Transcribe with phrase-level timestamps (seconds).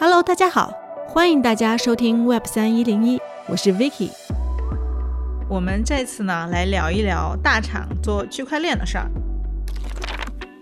[0.00, 0.72] Hello，大家好，
[1.08, 4.08] 欢迎大家收听 Web 三一零一，我是 Vicky。
[5.46, 9.10] 我们这次呢来聊一聊大厂做区块链的事儿。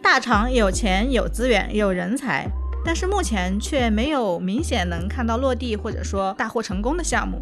[0.03, 2.49] 大厂有钱、有资源、有人才，
[2.85, 7.41] 但是目前却没有明显能看到落地或者说大获成功的项目。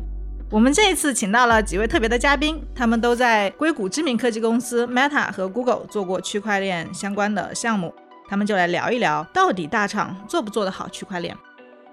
[0.50, 7.94] 我们这一次请到了几位特别的嘉宾，他们都在硅谷知名科技公司 Meta 和 Google 做过区块链相关的项目，
[8.28, 11.34] 他们就来聊一聊，到底大厂做不做得好区块链。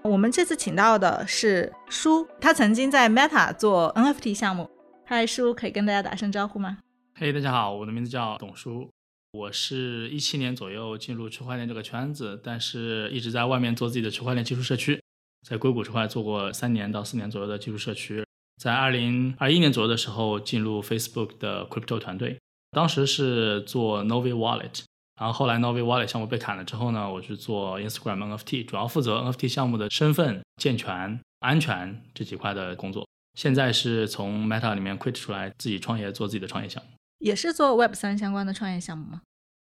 [0.03, 4.69] 我们这次请到的是舒，他曾经在 Meta 做 NFT 项目。
[5.05, 6.79] 嗨，舒，可以跟大家打声招呼吗？
[7.15, 8.89] 嘿，大家好，我的名字叫董舒，
[9.31, 15.01] 我是一七年左右进入区块链这个圈子，但是一直在外面做自己的区块链技术社区，
[15.47, 18.25] 在硅谷这块做过三年到四年左右的技术社区，
[18.61, 22.37] 在二零二一年左右的时候进入 Facebook 的 Crypto 团队，
[22.71, 24.83] 当时是做 Novi Wallet。
[25.19, 33.07] 然后后来 Novi Wallet 项目被砍了之后呢，我是做 Instagram NFT，主要负责 NFT 项目的身份、健全、安全这几块的工作。
[33.37, 36.89] 现在是从 Meta 里面 quit 出来，自己创业做自己的创业项目。
[37.19, 39.21] 也是做 Web 三相关的创业项目吗？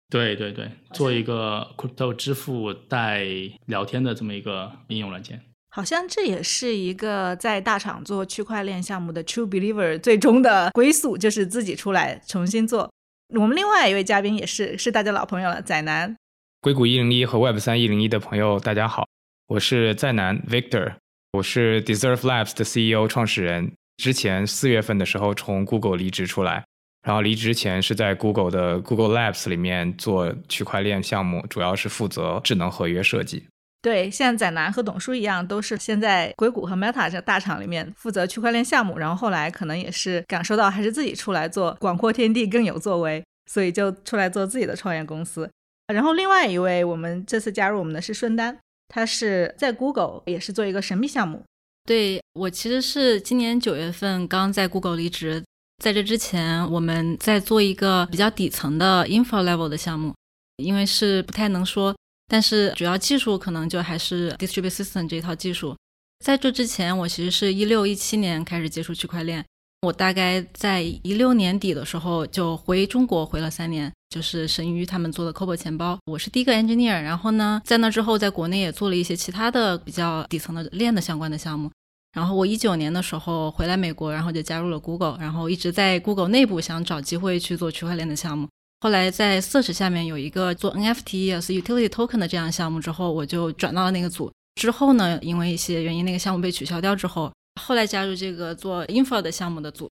[0.09, 3.25] 对对对，做一个 Crypto 支付带
[3.67, 5.41] 聊天的这么一个应用软件。
[5.69, 12.91] 好像这也是一个在大厂做区块链项目的 True Believer 最终的归宿，就是自己出来重新做。
[13.33, 16.13] 我们另外一位嘉宾也是是大家老朋友了，宰南。
[16.59, 19.07] 硅谷一零一和 Web 三一零一的朋友，大家好，
[19.47, 20.95] 我是载南 Victor，
[21.31, 23.71] 我是 Deserve Labs 的 CEO 创始人。
[23.97, 26.65] 之前四月份的时候从 Google 离职出来，
[27.03, 33.47] 然后离职前是在 Google 的 Google Labs 里面做区块链项目，主要是负责智能合约设计。
[33.81, 45.49] 对，像载南和董叔一样，都是先在硅谷和 Meta 这大厂里面负责区块链项目，然后后来可能也是感受到还是自己出来做广阔天地更有作为，所以就出来做自己的创业公司。
[45.87, 48.55] 然后另外一位我们这次加入我们的是顺丹，
[48.87, 51.43] 他是在 Google 也是做一个神秘项目。
[51.87, 55.43] 对我其实是今年九月份刚在 Google 离职，
[55.83, 60.13] 在这之前我们在做一个比较底层的 Info level 的项目，
[60.57, 61.95] 因为是不太能说。
[62.31, 65.75] 但是主要技术可能就还是 distributed system 这一套技术。
[66.23, 69.43] 在这之前，我其实是一六一七年开始接触区块链。
[69.81, 77.01] 我大概在一六年底的时候就回中国回了三年，就是神鱼他们做的 c o b o 钱包，我是第一个 engineer。
[77.01, 81.69] 然后呢，在那之后，在国内也做了一些其他的比较底层的链的相关的项目。
[82.13, 88.47] 然后我一九年的时候回来美国，然后就加入了 Google，然后一直在 Google 内部想找机会去做区块链的项目。
[88.81, 94.31] 后来在 Search 下面有一个做 NFT 是 Utility Token 的这样项目之后，我就转到了那个组。
[94.55, 97.31] 之后呢，因为一些原因，那个项目被取消掉之后，
[97.61, 99.87] 后来加入这个做 Info 的项目的组。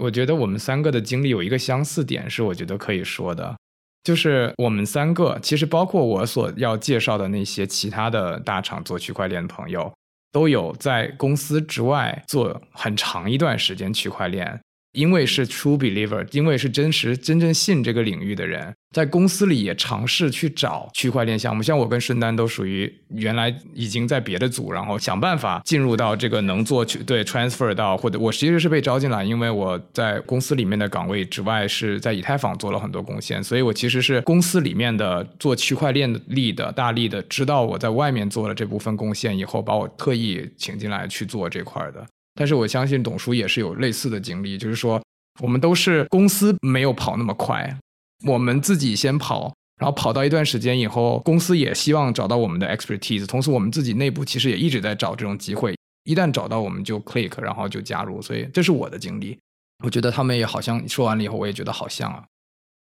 [0.00, 3.56] 我觉得我们三个的经历有一个相似点，是我觉得可以说的，
[4.04, 9.92] 就是我们三个其实包括我所要介绍的那些其他的大厂做区块链的朋友，
[10.30, 14.60] 都有在公司之外做很长一段时间区块链。
[14.94, 21.62] 因为是 true believer，因为是真实、真正信这个领域的人，在公司里也尝试去找区块链项目。
[21.62, 42.06] 像我跟顺丹都属于原来已经在别的组，然后想办法进入到这个能做去对 transfer 到，或者我其实是被招进来，因为我在公司里面的岗位之外是在以太坊做了很多贡献，所以我其实是公司里面的做区块链力的大力的，知道我在外面做了这部分贡献以后，把我特意请进来去做这块的。
[42.34, 45.02] 但是我相信董叔也是有类似的经历，就是说
[45.40, 47.78] 我们都是公司没有跑那么快，
[48.26, 59.38] 我们自己先跑，然后跑到一段时间以后，公司也希望找到我们的 expertise，同时我们自己内部其实也一直在找这种机会，一旦找到我们就 click，然后就加入，所以这是我的经历。
[59.84, 62.24] 我觉得他们也好像说完了以后，我也觉得好像啊。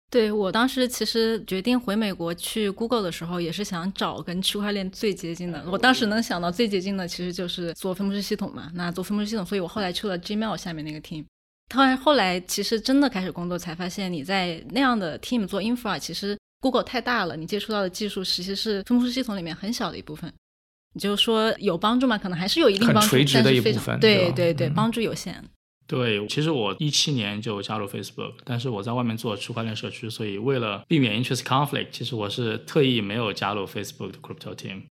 [0.09, 5.65] 对我当时其实决定回美国去 Google 的时候，也是想找跟区块链最接近的。
[5.71, 8.71] 我当时能想到最接近的，其实就是做分布式系统嘛。
[8.75, 11.25] 那做分布式系统，所以我后来去了 Gmail 下面那个 team。
[11.69, 20.33] 当然后来其实真的开始工作，才发现你在那样的 team 做 infra，其实 Google 太大了，你接触到的技术其实是分布式系统里面很小的一部分。
[20.95, 22.17] 你就说有帮助吗？
[22.17, 25.45] 可能还是有一定帮助，但是非常对对对，帮助有限。
[25.87, 34.83] 对，其实我一七年就加入 Facebook，但是我在外面做区块链社区，所以为了避免 interest conflict，其实我是特意没有加入 Facebook 的 crypto team。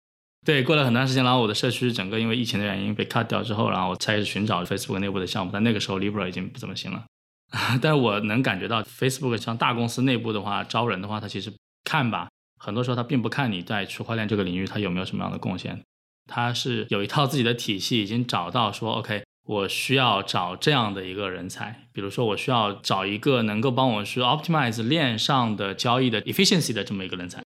[0.46, 5.50] 对，过了很长时间，然后我的社区整个因为疫情的原因被 cut 掉之后，然后我开始寻找 Facebook 内部的项目。
[5.52, 7.04] 但那个时候 Libra 已经不怎么行了。
[7.82, 11.52] 但是我能感觉到 Facebook 像大公司内部的话，招人的话，他其实
[11.82, 12.28] 看吧，
[12.60, 15.82] 很多时候他并不看你在区块链这个领域他有没有什么样的贡献，
[16.26, 19.24] 他是有一套自己的体系，已经找到说 OK。
[19.46, 27.42] 我需要找这样的一个人才，比如说我需要找一个能够帮我去 optimize 链上的交易的 efficiency 的这么一个人才。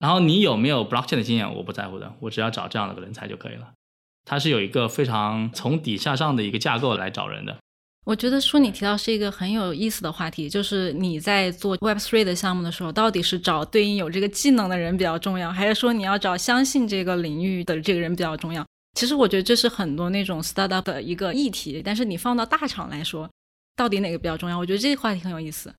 [0.00, 3.68] 然后你有没有 blockchain 的经验，我不在乎的，我只要找这样的个人才就可以了。
[4.24, 7.56] 它是有一个非常从底下上的一个架构来找人的。
[8.04, 18.64] 我觉得书你提到是一个很有意思的话题，就是你在做 Web3 的项目的时候，到底是找对应有这个技能的人比较重要，还是说你要找相信这个领域的这个人比较重要？
[18.96, 23.30] 其实我觉得这是很多那种 startup 的一个议题，但是你放到大厂来说，
[23.76, 24.58] 到底哪个比较重要？
[24.58, 25.72] 我觉得这个话题很有意思。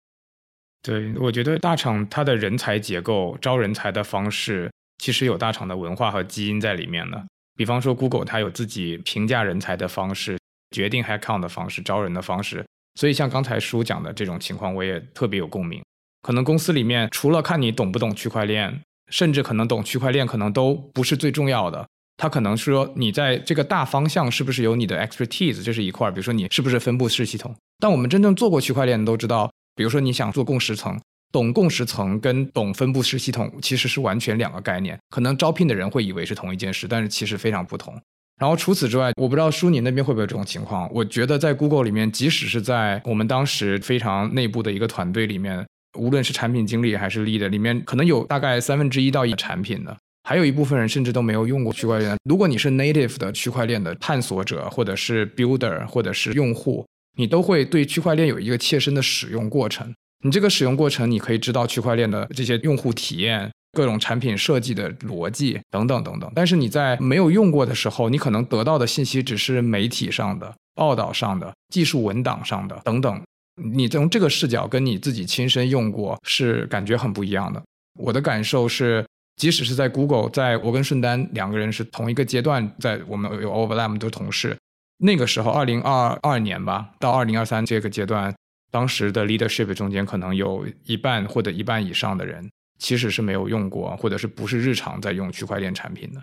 [0.84, 7.26] 对，我觉得大厂它的人才结构、招人才的方式，其实有大厂的文化和基因在里面的。
[7.56, 10.38] 比方说 Google，它有自己评价人才的方式。
[10.76, 12.64] 决定 headcount 的方式，招人的方式，
[12.96, 15.82] 所以像刚才叔讲的这种情况，我也特别有共鸣。
[16.22, 21.88] 可能公司里面除了看你懂不懂区块链，甚至可能懂区块链，可能都不是最重要的。
[22.18, 26.12] 他可能说你在这个大方向是不是有你的 expertise，这是一块儿。
[26.12, 27.56] 比如说你是不是分布式系统？
[27.80, 31.00] 但我们真正做过区块链的都知道，比如说你想做共识层，
[31.32, 34.98] 懂共识层跟懂分布式系统其实是完全两个概念。
[35.10, 37.94] 可能招聘的人会以为是同一件事，但是其实非常不同。
[38.40, 40.88] 然后除此之外，我不知道舒你那边会不会有这种情况。
[40.94, 45.66] 我觉得在 Google 里面，即使是在我们当时非常内部的一个团队里面，
[45.98, 49.98] 无论是产品经理还是 lead，里面可能有大概三分之一到一产品的，
[50.28, 52.18] 还有一部分人甚至都没有用过区块链。
[52.26, 56.86] 如果你是 native 的区块链的探索者，或者是 builder，或者是用户，
[57.18, 59.96] 你都会对区块链有一个切身的使用过程。
[60.26, 63.50] 你这个使用过程，你可以知道区块链的这些用户体验。
[63.72, 73.22] 各种产品设计的逻辑等等等等，但是你在没有用过的时候，你可能得到的信息只是媒体上的、报道上的、技术文档上的等等。
[73.64, 77.62] 你从这个视角跟你自己亲身用过是感觉很不一样的。
[78.00, 79.06] 我的感受是，
[79.38, 84.58] 即使是在 Google，在我跟顺丹两个人是同一个阶段，在我们有 overlap 的同事，
[84.98, 88.36] 那个时候二零二二年吧，到二零二三这个阶段，
[88.70, 92.50] 当时的 leadership 中间可能有一半或者一半以上的人。
[92.80, 96.22] 其实是没有用过，或者是不是日常在用区块链产品的。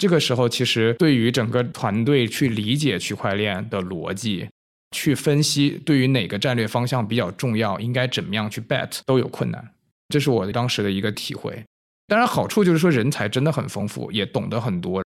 [0.00, 4.48] 这个时候，其实对于整个团队去理解区块链的逻辑，
[4.92, 9.72] 去分析对于哪个战略方向比较重要，应该怎么样去 bet 都有困难。
[10.08, 11.64] 这是我当时的一个体会。
[12.08, 15.04] 当然，好处就是说人才真的很丰富，也懂得很多，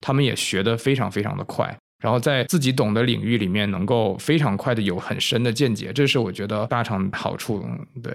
[0.00, 7.64] 他们也学得非常非常的快，然后在自己懂的领域里面能够非常快的有很深的见解，这是我觉得大厂好处。
[8.02, 8.14] 对。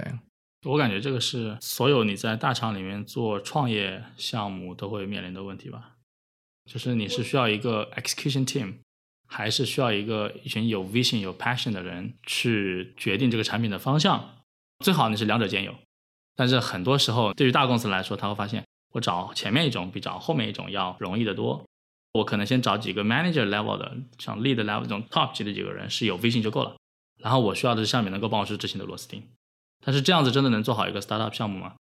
[0.66, 5.94] 我感觉这个是所有你在大厂里面做创业项目都会面临的问题吧，
[6.70, 8.74] 就是你是需要一个 execution team，
[9.28, 14.44] 还是需要一个一群有 vision、有 passion 的人去决定这个产品的方向？
[14.84, 15.74] 最好你是两者兼有。
[16.38, 18.64] 但是很多时候，对于大公司来说，他会发现
[18.94, 21.66] 我找前面一种比找后面一种要容易得多。
[22.14, 26.78] 我可能先找几个 manager level 的，像 lead level 这种 top 级的几个人是有 vision 就够了，
[27.20, 29.22] 然后我需要的是下面能够帮我去执行的螺丝钉。
[29.84, 31.76] 但是这样子真的能做好一个 startup 项目吗？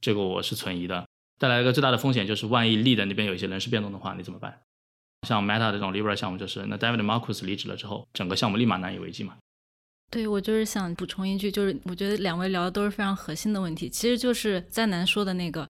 [0.00, 1.04] 这个我是存疑的。
[1.38, 4.60] 带来一个最大的风险就是，万一 lead 那边有一些人事变动的话，你怎么办？
[5.26, 9.36] 像 Meta 这种 Libra 项目，就是那 David Marcus 离职了之后，整个项目立马难以为继嘛。
[10.10, 15.66] 对，我就是想补充一句，就是我觉得两位聊的都是非常核心的问题，其实就是再难说的那个，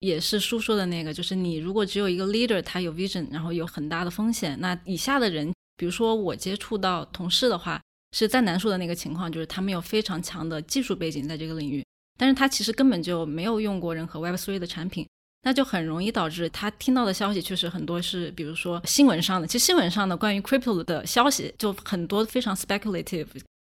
[0.00, 7.80] 也是叔说的那个，就是你如果只有一个 leader，他有 vision，然后有很大的风险，那以下的人，比如说我接触到同事的话。
[8.16, 11.84] 是再难说的那个情况，就是他们有非常强的技术背景在这个领域，
[12.16, 15.06] 但是他其实根本就没有用过任何 Web3 的产品，
[15.42, 23.26] 那就很容易导致他听到的消息确实很多是，比如说新闻上的，其实新闻上的关于 Crypto 的消息就很多非常 speculative，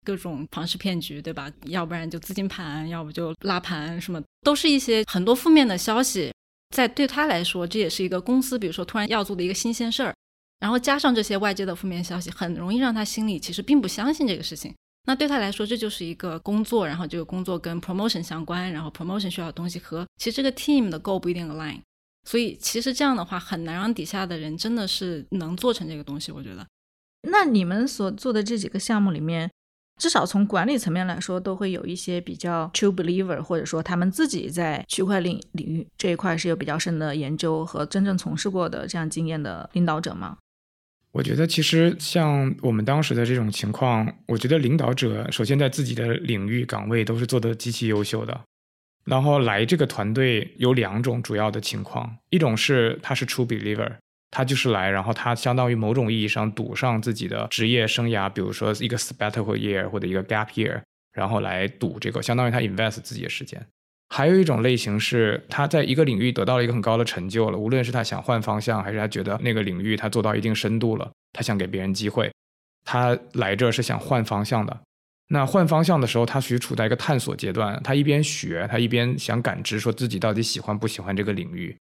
[0.04, 1.50] 各种庞氏骗局，对吧？
[1.64, 6.32] 要不然就资金盘，要不就拉盘，什么都是一些很多负面的消息，
[6.75, 10.14] 在对他来说，这也是一个公司，比如说突然要做的一个新鲜事儿。
[10.61, 14.75] 然后加上这些外界的负面消息，很容易让他心里其实并不相信这个事情。
[15.06, 21.80] 那对他来说，这就是一个工作，然后这个工作跟 promotion 相关，然后 promotion 需要的东西和其实这个 team 的 goal 不一定 align。
[22.26, 26.32] 所以其实这样的话，很难让底下的人真的是能做成这个东西。
[26.32, 26.66] 我觉得。
[27.28, 29.50] 那你们所做的这几个项目里面，
[30.00, 40.36] 至少从管理层面来说，都会有一些比较 true believer，或者说他们自己在区块链领域这一块是有比较深的研究和真正从事过的这样经验的领导者吗？
[41.12, 48.40] 我觉得其实像我们当时的这种情况，我觉得领导者首先在自己的领域岗位都是做得极其优秀的。
[49.04, 53.92] 然后来这个团队有两种主要的情况，一种是他是 true believer，
[54.34, 63.64] 他就是来，然后他相当于某种意义上赌上自己的职业生涯，比如说一个 sabbatical year 或者一个 gap year，然后来赌这个，相当于他 invest 自己的时间。
[64.08, 72.32] 还有一种类型是，他在一个领域得到了一个很高的成就了，无论是他想换方向，还是他觉得那个领域他做到一定深度了，他想给别人机会，
[72.84, 74.76] 他来这是想换方向的。
[75.28, 81.76] 那换方向的时候，他属于处在一个探索阶段，他一边学，他一边想感知，说自己到底喜欢不喜欢这个领域。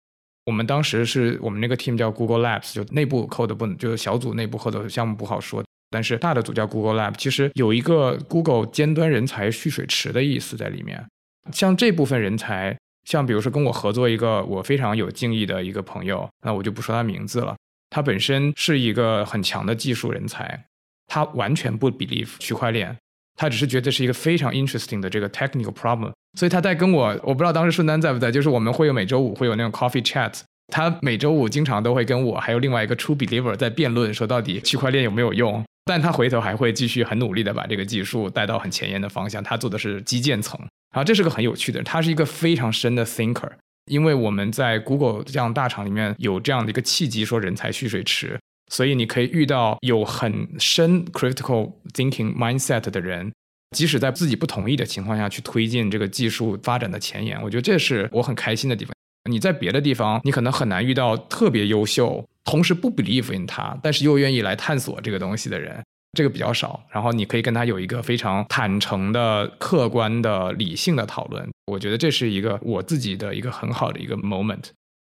[0.45, 11.05] 我们当时是我们那个 team 叫 Google Labs，就内部 code 不能，就是小组内部 code 项目不好说，但是大的组叫 Google Lab，其实有一个 Google 尖端人才蓄水池的意思在里面。
[11.51, 17.55] 像这部分人才，像比如说跟我合作一个我非常有敬意的一个朋友，那我就不说他名字了。
[17.89, 20.65] 他本身是一个很强的技术人才，
[21.07, 22.97] 他完全不 believe 区块链，
[23.35, 26.12] 他只是觉得是一个非常 interesting 的这个 technical problem。
[26.37, 30.33] 所以他在跟我，我不知道当时顺丹在不在，就是我们会有每周五会有那种 coffee chat，
[30.67, 35.63] 他每周五经常都会跟我还有另外一个 true believer 在辩论，说到底区块链有没有用。
[35.85, 39.43] 但他回头还会继续很努力的把这个技术带到很前沿的方向。
[39.43, 40.57] 他做的是基建层，
[40.93, 43.49] 然后这是个很有趣的，他是一个非常深的 thinker。
[43.91, 48.39] 因为我们在 Google 这样大厂里面有这样的一个契机，说人才蓄水池，
[48.71, 53.33] 所以你可以遇到有很深 critical thinking mindset 的人。
[53.73, 58.93] 即使在自己不同意的情况下去推进这个技术发展的前沿，我觉得这是我很开心的地方。
[59.29, 66.83] 你在别的地方，你可能很难遇到特别优秀，同时不 believe in 他，但是又愿意来探索这个东西的人，这个比较少。
[66.91, 71.49] 然后你可以跟他有一个非常坦诚的、客观的、理性的讨论。
[71.67, 74.65] 我觉得这是一个我自己的一个很好的一个 moment。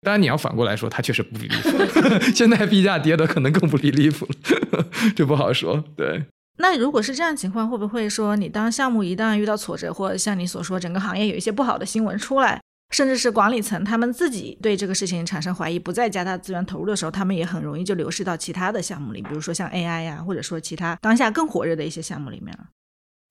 [0.01, 2.33] 当然你要反过来说，他确实不 believe。
[2.33, 4.85] 现在币价跌的可能更不 believe 了，
[5.15, 5.83] 这不好说。
[5.95, 6.23] 对。
[6.61, 22.65] 那如果是这样情况，会不会说你当项目一旦遇到挫折，或者像你所说，整个行业有一些不好的新闻出来，甚至是管理层他们自己对这个事情产生怀疑，不再加大资源投入的时候，他们也很容易就流失到其他的项目里，比如说像 AI 呀，或者说其他当下更火热的一些项目里面了。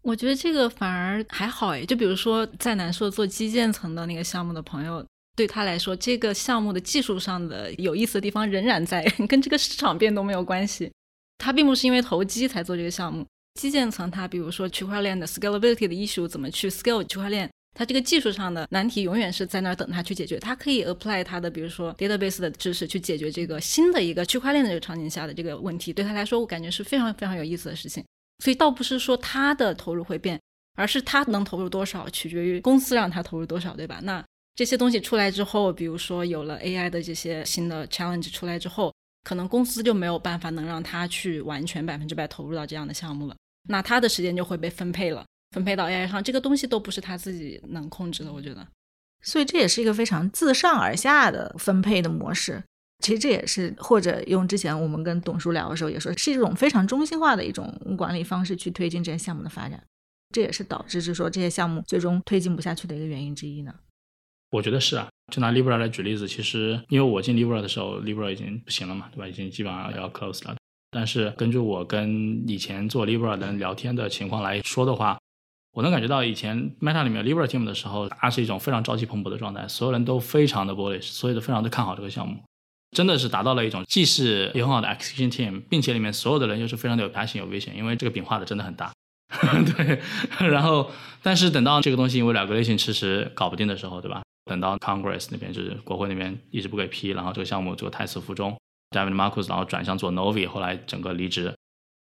[0.00, 5.04] 我觉得这个反而还好诶，就比如说在南硕做基建层的那个项目的朋友，
[5.36, 10.90] 对他来说，这个项目的技术上的有意思的地方仍然在， 跟这个市场变动没有关系。
[11.38, 20.38] 他并不是因为投机才做这个项目，基建层他比如说区块链的 scalability 的 issue 怎么去 scale 区块链，它这个技术上的难题永远是在那儿等他去解决。
[20.38, 28.04] 他可以 apply 他的比如说 database 的知识去解决这个新的一个区块链的这个场景下的这个问题，对他来说我感觉是非常非常有意思的事情。
[28.42, 30.40] 所以倒不是说他的投入会变，
[30.74, 34.00] 而是他能投入多少取决于公司让他投入多少，对吧？
[34.02, 34.24] 那
[34.56, 38.92] 这些东西出来之后，比如说有了 AI 的这些新的 challenge 出来之后。
[39.24, 43.36] 可能公司就没有办法能让他去完全百分之百投入到这样的项目了，
[43.68, 48.66] 那他的时间就会被分配了，分配到 AI 上，这个东西都不是他自己能控制的，我觉得。
[49.22, 52.62] 所以这也是一个非常自上而下的分配的模式。
[53.04, 59.80] 其实这也是或者用之前我们跟董叔聊的时候也说，是一种非常中心化的一种管理方式去推进这些项目的发展，
[60.30, 63.74] 这也是导致是说这些项目最终推进不下去的一个原因之一呢。
[64.50, 69.28] 我觉得是啊，就拿 Libra 来举例子，其实因为我进 Libra 的时候，Libra 已经不行了嘛，对吧？
[69.28, 70.56] 已经基本上要 close 了。
[70.90, 75.18] 但是根据我跟以前做 Libra 的人聊天的情况来说的话，
[75.74, 82.42] 我能感觉到以前 Meta 里面 Libra team 的时候，它是一种非常朝气蓬勃的状态，所有人都非常的 bullish，所有的非常的看好这个项目，
[82.96, 88.90] 真的是达到了一种既是有很好的 execution team，并且里面所有的人又是非常的有 passion 有危险因为这个饼画的真的很大。
[89.76, 90.00] 对，
[90.48, 90.90] 然后
[91.22, 94.22] 但是等到这个东西因为两个类型迟迟搞不定的时候，对吧？
[94.48, 98.56] 等到 Congress 那边就是国会那边一直不给批，然后这个项目就胎死腹中。
[98.90, 101.54] David Marcus 然后转向做 Novi，后来整个离职，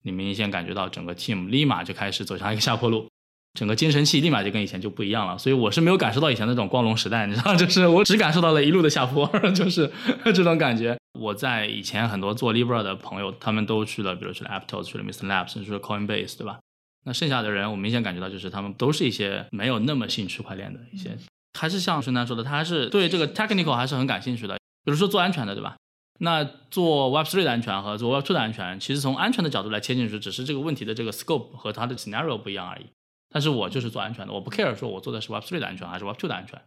[0.04, 3.08] 你明显感觉到整个 team 立马就开始走向一个下坡路，
[3.54, 5.38] 整个精神气立马就跟以前就不一样了。
[5.38, 9.92] 所以我是没有感受到以前那种光荣时代，你知道， 就是我只感受到了一路的下坡， 就是
[10.26, 10.98] 这种感觉。
[11.20, 16.60] 我在以前很多做 Libra 的朋友，他们都去了，比如去了 Aptos，去了 Mr Labs，甚至说 Coinbase，对吧？
[17.04, 21.16] 那剩下的人，我明显感觉到就是他们都是一些没有那么信区块链的一些。
[21.58, 24.56] 还是像孙楠说的，他还是对这个 technical 还是很感兴趣的。
[24.84, 25.76] 比如说做安全的，对吧？
[26.20, 32.86] 那做 Web3 的安全和做 Web2 的安全，其实从安全的角度来切进去，只是这个问题的这个 scope 和它的 scenario 不一样而已。
[33.34, 36.62] 但是我就是做安全的，我不 care 说我做的是 Web3 的安全还是 Web2 的安全。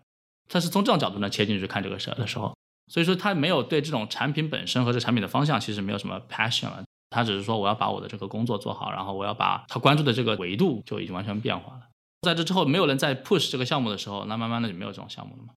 [0.48, 2.56] 但是从这种角度呢切进去看这个事儿的时候，
[2.88, 6.82] 所以说他没有对这种产品本身和这产品的方向其实没有什么 passion 了。
[7.10, 11.82] 他只是说我要把我的这个工作做好，然后我要把他关注的这个维度就已经完全变化了。
[12.24, 15.50] 在这之后，没有人再 push 这个项目的时候，那慢慢的就没有这种项目了嘛，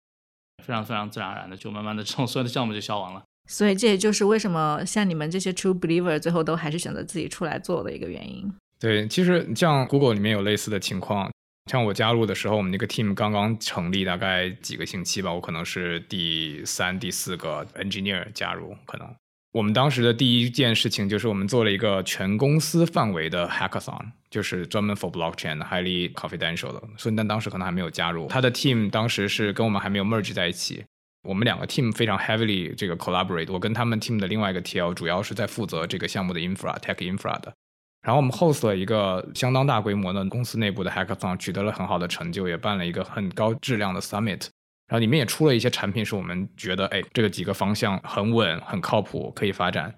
[0.63, 3.23] 非常非常自然而然的，就慢慢的这种所有的项目就消亡了。
[3.49, 8.53] 所以这也就是为什么像你们这些 true believer 最后都还是选择自己出来做的一个原因。
[8.77, 11.31] 对，其实像 Google 里面有类似的情况，
[11.71, 19.07] 像我加入的时候，我们那个 team 刚刚成立，大概几个星期吧，我可能是第三、第四个 engineer 加入，可能。
[19.57, 26.83] 我们当时的第一件事情就是我们做了一个全公司范围的 hackathon，就是专门 for blockchain highly confidential 的。
[26.95, 30.85] 孙丹当时可能还没有加入，他的 team 当时是跟我们还没有 merge 在一起。
[31.27, 33.51] 我们两个 team 非常 heavily 这个 collaborate。
[33.51, 37.51] 我跟他们 team 的另外一个 TL 主要是在负责这个项目的 infra tech infra 的。
[38.03, 44.49] 然后我们 host 了一个相当大规模的公司内部的 hackathon，取得了很好的成就，也办了一个很高质量的 summit。
[44.87, 49.93] 然后里面也出了一些产品，是我们觉得哎，这个几个方向很稳、很靠谱，可以发展。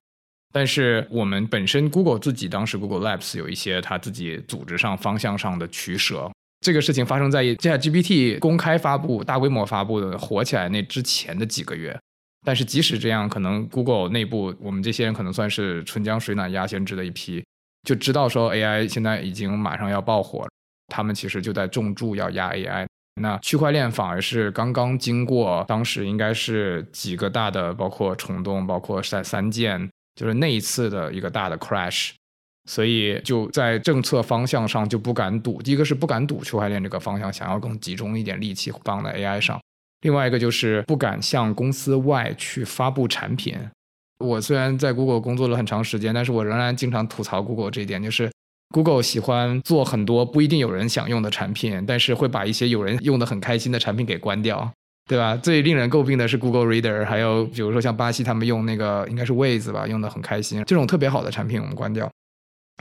[0.52, 6.30] 但是我们本身 Google 自己当时 Google Labs 有一些它自己组织上方向上的取舍。
[6.62, 11.98] 这个事情发生在 ChatGPT 公开发布、大规模发布的火起来那之前的几个月。
[12.46, 17.44] 但是即使这样，可能 Google 内部我们这些人可能算是春江水暖鸭先知的一批，
[17.84, 20.50] 就知道说 AI 现在已经马上要爆火，
[20.88, 22.88] 他们其实就在重注要压 AI。
[23.20, 29.90] 那区块链反而是刚刚经过当时应该是几个大的，包括虫洞，包括三三件。
[30.16, 32.10] 就是那一次的一个大的 crash，
[32.66, 35.62] 所以就在政策方向上就不敢赌。
[35.62, 39.58] 第一个是不敢赌区块链这个方向，想要更集中一点力气放在 AI 上；
[40.02, 43.56] 另外一个就是不敢向公司外去发布产品。
[44.18, 48.30] 我虽然在 Google 工作了很长时间，但是我仍然经常吐槽 Google 这一点，就是
[48.74, 54.72] Google 喜欢做很多不一定有人想用的产品，但是会把一些有人用的很开心的产品给关掉。
[55.08, 55.36] 对吧？
[55.36, 60.64] 最令人诟病的是 Google Reader，还有比如说像巴西他们用那个应该是 Waze 吧，用的很开心。
[60.66, 62.08] 这种特别好的产品我们关掉。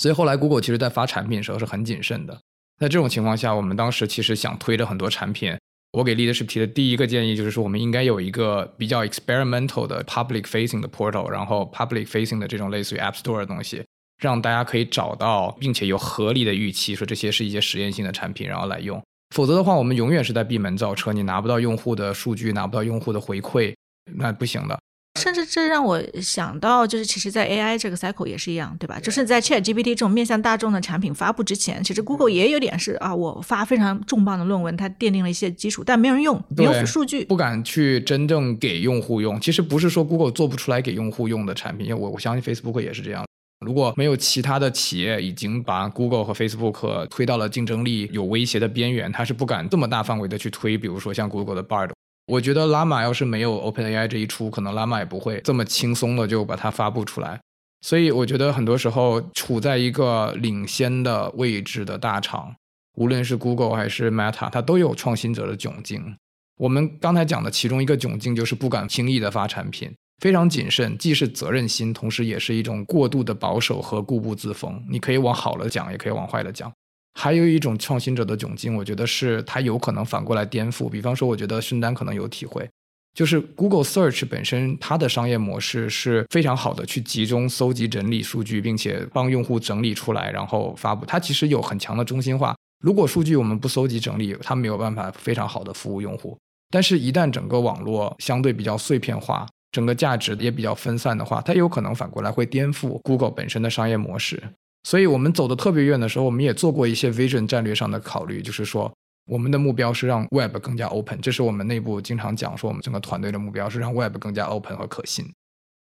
[0.02, 2.38] 所以后来 Google 其实在发产品的时候是很谨慎的。
[2.78, 5.56] 在这种情况下，我们当时其实想推的很多产品，
[5.92, 13.82] 我给 Leadership 提的第一个建议就是说，我们应该有一个比较 experimental 的 public facing 的 portal，然后 public facing 的这种类似于 App Store 的东西，
[14.18, 19.00] 让大家可以找到并且有合理的预期，说这些是一些实验性的产品，然后来用。
[19.34, 23.74] 否则的话，我们永远是在闭门造车，你拿不到用户的数据，拿不到用户的回馈，
[24.16, 24.78] 那不行的。
[25.20, 29.00] 甚至这让我想到，就是其实，在 AI 这个 cycle 也是一样，对吧？
[29.00, 39.40] 就是在 ChatGPT 这种面向大众的产品发布之前，其实 Google 也有点是啊，我发非常重磅的论文，它奠定了一些基础，但没有人用，没有数据，不敢去真正给用户用。
[39.40, 43.26] 其实不是说 Google 做不出来给用户用的产品，因为我我相信 Facebook 也是这样。
[43.60, 50.78] 如果没有其他的企业已经把 Google 和 Facebook 推到了竞争力有威胁的边缘，他是不敢这么大范围的去推。
[50.78, 51.90] 比如说像 Google 的 Bard，
[52.26, 57.40] 我觉得 Lama 要是没有 OpenAI 这一出，可能 Lama 也不会这么轻松的就把它发布出来。
[57.80, 62.54] 所以我觉得很多时候处在一个领先的位置的大厂，
[62.94, 66.16] 无论是 Google 还是 Meta，它都有创新者的窘境。
[66.58, 69.92] 我们刚才讲的其中一个窘境就是不敢轻易的发产品。
[70.18, 74.82] 非常谨慎，既是责任心，同时也是一种过度的保守和固步自封。
[74.88, 76.72] 你可以往好了讲，也可以往坏了讲。
[77.14, 80.88] 还有一种创新者的窘境，我觉得是它有可能反过来颠覆。
[80.88, 82.68] 比方说，我觉得申丹可能有体会，
[83.14, 91.04] 就是 Google Search 本身它的商业模式是非常好的，去集中搜集、整理数据，并且帮用户整理出来，然后发布。
[91.06, 92.54] 它其实有很强的中心化。
[92.80, 96.38] 如果数据我们不搜集整理，它没有办法非常好的服务用户。
[96.70, 104.42] 但是，一旦整个网络相对比较碎片化，整个价值也比较分散的话，它有可能反过来会颠覆 Google 本身的商业模式。
[104.84, 108.90] 所以我们走的特别远的时候，我们也做过一些 vision 战略上的考虑，就是说
[109.26, 115.30] 我们的目标是让 Web 更加 open，这是我们内部经常讲说，我们整个团队的目标是让 Web 更加 open 和可信。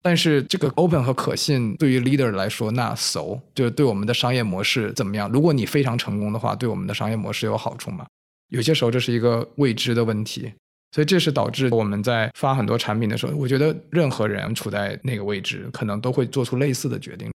[0.02, 5.28] 但是这个 open 和可信对于 leader 来说，那 so 就是对我们的商业模式怎么样？
[5.32, 8.06] 如果你非常成功的话，对我们的商业模式有好处吗？
[8.50, 10.52] 有些时候这是一个未知的问题。
[10.94, 17.33] 所以这是导致我们在发很多产品的时候，我觉得任何人处在那个位置，可能都会做出类似的决定。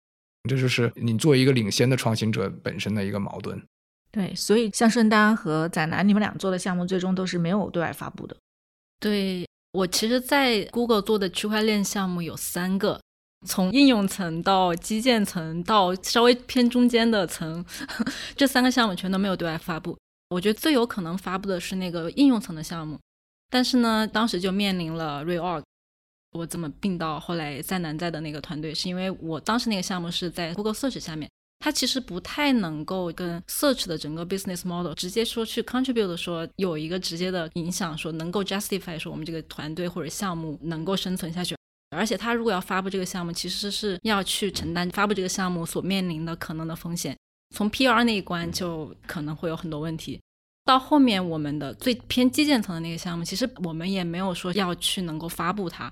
[0.49, 3.57] 这就是你作为一个领先的创新者本身的一个矛盾。
[4.11, 8.35] 对，所以像顺丹和载南，你们俩做的项目最终都是没有对外发布的。
[8.99, 12.99] 对我其实，在 Google 做的区块链项目有三个，
[13.47, 17.63] 从应用层到基建层到稍微偏中间的层，
[18.35, 19.97] 这三个项目全都没有对外发布。
[20.29, 22.99] 我觉得最有可能发布的是那个应用层的项目。
[23.49, 25.63] 但是呢，当时就面临了 reorg。
[26.31, 31.29] 我怎么并到后来在南在的那个团队，是因为我当时那个项目是在 Google Search 下面，
[31.59, 41.55] 它其实不太能够跟 Search 的整个 business model 直接说去 contribute 说有一个直接的影响，说能够 justify 说我们这个团队或者项目能够生存下去。
[41.95, 47.17] 而且他如果要发布这个项目，其实是要去承担发布这个项目所面临的可能的风险，
[47.55, 50.19] 从 PR 那一关就可能会有很多问题。
[50.65, 55.91] 到后面我们的最偏基建层的那个项目，其实我们也没有说要去能够发布它，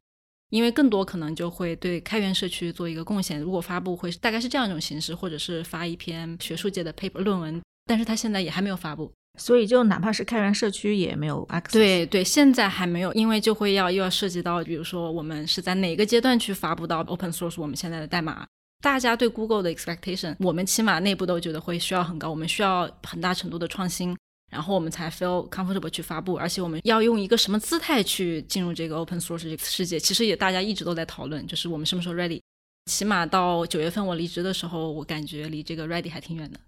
[0.50, 3.40] 因为更多可能就会对开源社区做一个贡献。
[3.40, 11.74] 如果发布会大概是这样一种形式，或者是发一篇学术界的 paper 论文，但是它现在也还没有发布，所以就哪怕是开源社区也没有 access。
[11.74, 18.48] 对对，现在还没有，因为就会要又要涉及到，比如说我们是在哪个阶段去发布到 open source 我们现在的代码，
[18.82, 24.18] 大家对 Google 的 expectation，我们起码内部都觉得会需要很高，我们需要很大程度的创新。
[24.54, 32.40] 然后我们才 feel comfortable 去发布，而且我们要用一个什么姿态去进入这个 open source 这个世界，其实也大家一直都在讨论，就是我们什么时候 ready。
[32.86, 36.60] 起码到九月份我离职的时候，我感觉离这个 ready 还挺远的。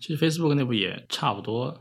[0.00, 1.78] 其实 Facebook 内部也差不多，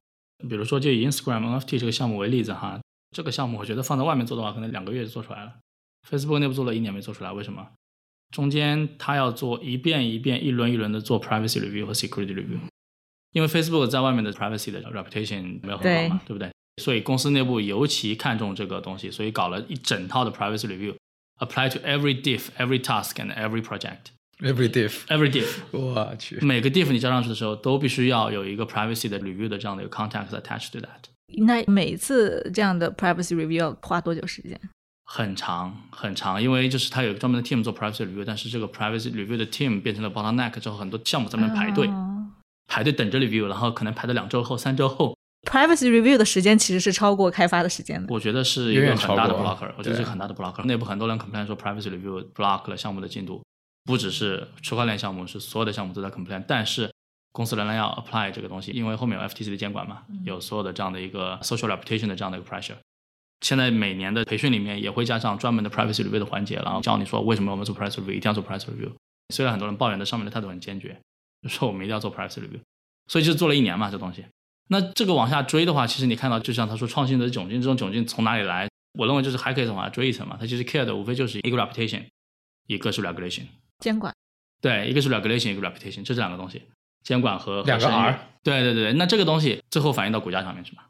[0.48, 2.80] 比如说就以 Instagram NFT 这个项目为例子哈，
[3.16, 5.54] 这个项目我觉得放在外面做的话，可能两个月就做出来了。
[6.10, 7.68] Facebook 内部做了一年没做出来，为什么？
[8.32, 12.60] 中间他要做一遍一遍、一轮一轮的做 privacy review 和 security review，
[13.38, 16.50] 因为 Facebook 在外面的 privacy 的 reputation 没有很好嘛，对不对？
[16.82, 24.10] 所以公司内部尤其看重这个东西，所以搞了一整套的 privacy review，apply to every diff、every task and every project。
[24.40, 31.04] Every diff，every diff，我去，每个 diff 你交上去的时候，都必须要有一个 privacy 的 review 的这样的一个 context attached to that。
[31.46, 34.60] 那每次这样的 privacy review 要花多久时间？
[35.06, 42.28] 很长很长，因为就是它有专门的 team 做 privacy review，但是这个 privacy review 的 team 变成了 bottleneck 之后，很多项目在那边排队，哦
[42.68, 45.18] 排队等着 review，然后可能排到两周后、三周后
[45.50, 48.14] ，privacy review 的时间其实是超过开发的时间的。
[48.14, 50.64] 我觉得是一个很大的 blocker，我觉得是对很大的 blocker。
[50.64, 53.42] 内部很多人 complain 说 privacy review block 了项目的进度，
[53.86, 56.92] 不只是区块链项目，是所有的项目都在 complain，但是
[57.32, 62.76] 公司仍然要 apply 这个东西，因为后面有 FTC 的监管嘛，有所有的这样的一个 social reputation 的这样的一个 pressure。
[63.42, 68.92] 现在每年的培训里面也会加上专门的 privacy review 的环节，然后教你说为什么我们做 privacy review 一定要做 privacy review。
[69.34, 70.96] 虽然很多人抱怨的上面的态度很坚决，就
[71.44, 72.60] 说我们一定要做 privacy review，
[73.08, 74.26] 所以就做了一年嘛这东西。
[74.70, 78.68] 那这个往下追的话，其实你看到，就像他说创新的窘境，这种窘境从哪里来？
[78.98, 80.36] 我认为就是还可以往下追一层嘛。
[80.40, 82.04] 它其实 care 的无非就是一个 reputation，
[82.66, 83.44] 一个是 regulation。
[83.80, 84.14] 监管
[84.60, 86.64] 对，一个是 regulation，一个 reputation，就这两个东西，
[87.04, 90.84] 监管和两个 R 对对对对，那这个东西最后反映到股价上面去嘛，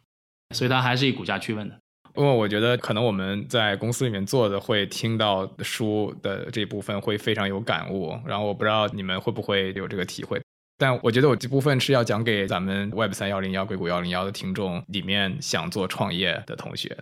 [0.56, 1.78] 所以它还是以股价区分的。
[2.18, 10.42] 因为我觉得可能我们在公司里面做的会听到书的这部分会非常有感悟，然后我不知道你们会不会有这个体会。
[10.80, 16.96] 但我觉得我这部分是要讲给咱们 Web 三幺零幺硅谷幺零幺的听众里面想做创业的同学，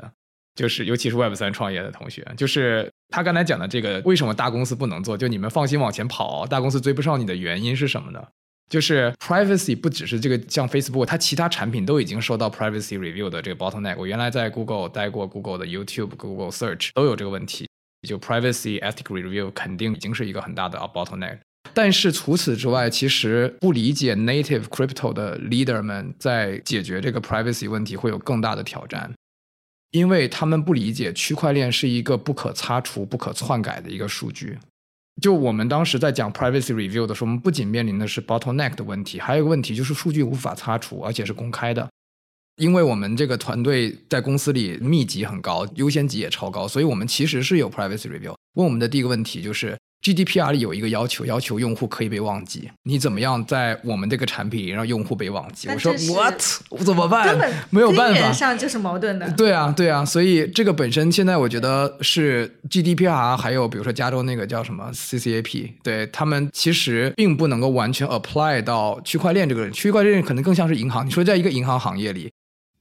[0.56, 8.22] 就是尤其是 Web 三创业的同学，就是他刚才讲的这个为什么大公司不能做，就你们放心往前跑，大公司追不上你的原因是什么呢？
[8.70, 13.96] 就是 privacy 不只是这个像 Facebook，它其他产品都已经受到 privacy review 的这个 bottleneck。
[13.98, 17.68] 我原来在 Google 待过，Google 的 YouTube、Google Search 都有这个问题，
[18.08, 21.38] 就 privacy ethic review 肯定已经是一个很大的 bottleneck。
[21.74, 29.14] 但是除此之外，其实不理解 native crypto 的 leader 们在解决这个 privacy 问题会有更大的挑战，
[29.92, 34.58] 因为他们不理解区块链是一个不可擦除、不可篡改的一个数据。
[35.22, 41.90] 就我们当时在讲 privacy review 的时候，我们不仅面临的是 bottleneck 的问题，还有一个问题就是数据无法擦除，而且是公开的。
[42.58, 48.34] 因为我们这个团队在公司里密集很高，优先级也超高，所以我们其实是有 privacy review。
[48.56, 52.70] 问我们的第一个问题就是 GDPR 里有一个要求，要求用户可以被忘记。
[52.84, 55.68] 你怎么样在我们这个产品里让用户被忘记？
[55.68, 56.40] 我说 what？
[56.70, 57.54] 我怎么办根本？
[57.72, 58.32] 没有办法。
[58.32, 59.28] 上就是矛盾的。
[59.32, 71.04] 对啊，对啊，所以这个本身现在我觉得是 GDPR，还有比如说加州那个叫什么 CCAP，对他们其实并不能够完全 apply 到区块链这个，区块链可能更像是银行。
[71.04, 72.32] 你说在一个银行行业里，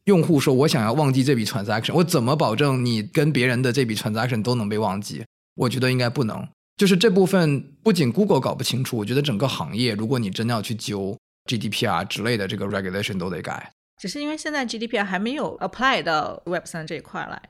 [0.04, 5.24] 用户说我想要忘记这笔 transaction，我怎么保证你跟别人的这笔 transaction 都能被忘记？
[5.54, 6.46] 我觉得应该不能。
[6.76, 13.70] 就是这部分不仅 Google 搞不清楚，我觉得整个行业，如果你真的要去揪 GDPR 之类的这个 regulation 都得改。
[14.00, 17.40] 只是因为现在 GDPR 还没有 apply 到 Web 三这一块来。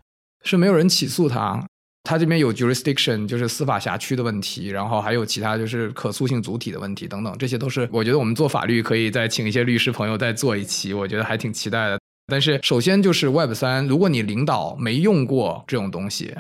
[0.44, 1.66] 是没有人起诉他。
[2.06, 11.98] 他这边有 jurisdiction，就是司法辖区的问题，然后还有其他就是可塑性主体的问题等等，这些都是我觉得我们做法律可以再请一些律师朋友再做一期，我觉得还挺期待的。
[12.26, 16.37] 但是首先就是 Web 三，如果你领导没用过这种东西，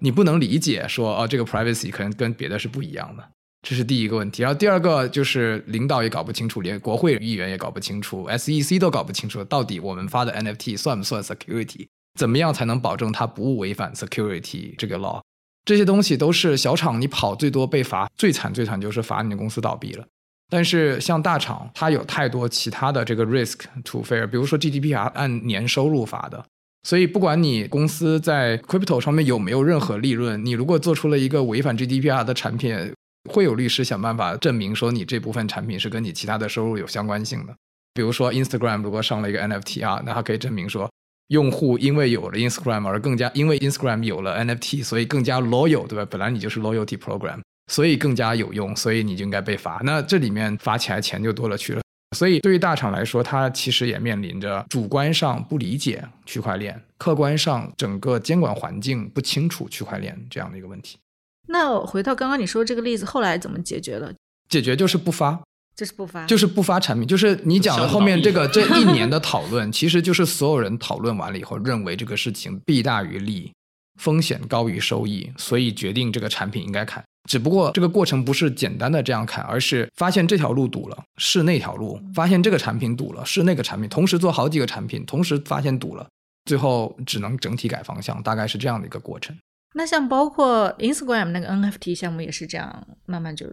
[0.00, 3.24] 你不能理解说哦这个 privacy 可能跟别的是不一样的，
[3.62, 4.42] 这是第一个问题。
[4.42, 11.86] 然后第二个就是领导也搞不清楚，连国会议员也搞不清楚，SEC 都搞不清楚，到底我们发的 NFT 算不算 security？
[12.18, 15.20] 怎么样才能保证它不违反 security 这个 law？
[15.64, 20.04] 这些东西都是小厂你跑最多被罚，最惨最惨就是罚你的公司倒闭了。
[20.48, 26.44] 但是像大厂，它有太多其他的这个 risk to fair，比如说 GDPR 按年收入罚的，
[26.82, 32.92] 所以不管你公司在 crypto 上面有没有任何利润，你如果做出了一个违反 GDPR 的产品，
[33.30, 37.54] 会有律师想办法证明说你这部分产品是跟你其他的收入有相关性的。
[37.92, 40.90] 比如说 Instagram 如果上了一个 NFT 啊，那它可以证明说
[41.28, 46.06] 用户因为有了 Instagram 而更加因为 Instagram 有了 NFT，所以更加 loyal，对吧？
[46.10, 47.40] 本来你就是 loyalty program，
[47.70, 49.80] 所以更加有用，所以你就应该被罚。
[49.84, 51.82] 那这里面罚起来钱就多了去了。
[52.16, 60.98] 所以对于大厂来说，它其实也面临着主观上不理解区块链，客观上整个监管环境不清楚区块链这样的一个问题。
[61.46, 64.12] 那回到刚刚你说这个例子，后来怎么解决的？
[64.48, 65.40] 解决就是不发，
[65.76, 73.52] 就是不发，就是不发产品，就是你讲的后面这个这一年的讨论， 其实就是所有人讨论完了以后，认为这个事情弊大于利，
[74.00, 77.04] 风险高于收益，所以决定这个产品应该砍。
[77.30, 86.08] 只不过这个过程不是简单的这样砍，而是发现这条路堵了，是那条路；发现这个产品堵了，是那个产品，同时做好几个产品，同时发现堵了，
[86.44, 89.36] 最后只能整体改方向，大概是这样的一个过程。
[89.74, 93.46] 那像包括 Instagram 那个 NFT 项目也是这样，慢慢就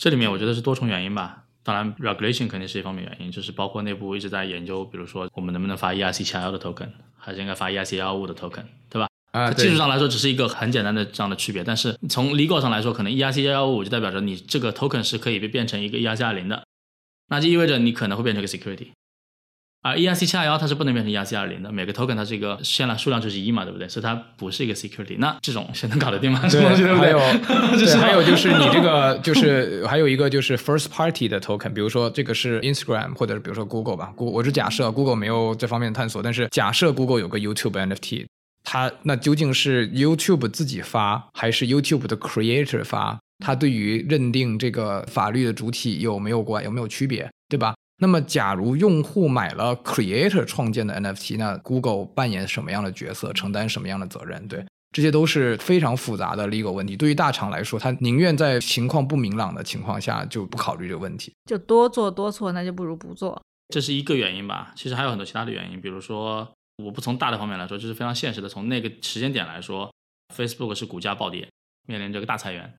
[0.00, 1.42] 这里面我觉得是多重原因吧。
[1.64, 9.08] 当然，regulation 肯定是一方面原因，就是包括内部一直在研究，比如说我们能不能发 ERC 七幺的 token，还是应该发 ERC 幺五的 token，对吧？
[9.34, 16.64] 啊，技术上来说只是一个很简单的这样的区别，但是从 legal 上来说，可能 ERC 幺幺五就代表着你这个 token 是可以被变成一个 ERC 二零的，
[17.28, 18.90] 那就意味着你可能会变成一个 security。
[19.82, 23.88] 而 ERC 七二幺它是不能变成 ERC 二零的，每个 token 它是一个限量数量就是一嘛，对不对？
[23.88, 25.16] 所以它不是一个 security。
[25.18, 26.40] 那这种谁能搞得定吗？
[26.48, 27.84] 对，对不还有对？
[27.84, 37.72] 对，还有就是你这个就是还有一个就是 first party 的 token，比如说这个是 Instagram 或者比如说 Google 吧，Google 我是假设 Google 没有这方面的探索，但是假设 Google 有个 YouTube
[37.72, 38.24] NFT，
[38.64, 43.18] 它那究竟是 YouTube 自己发还是 YouTube 的 creator 发？
[43.38, 47.74] 它对于认定这个法律的主体有没有关有没有区别，对吧？
[47.98, 54.46] 那么，假如用户买了 Creator 创建的 NFT，那 Google 扮演什么样的角色，承担什么样的责任？
[54.48, 56.96] 对，这些都是非常复杂的 legal 问题。
[56.96, 63.40] 对于大厂来说，他宁愿在情况不明朗的情况下就不考虑这个问题，就多做多错，那就不如不做。
[63.68, 64.72] 这是一个原因吧。
[64.74, 69.92] 其实还有很多其他的原因，比如说，我不从大的方面来说，就是非常现实的，从那个时间点来说
[70.34, 71.48] ，Facebook 是股价暴跌，
[71.86, 72.74] 面临这个大裁员，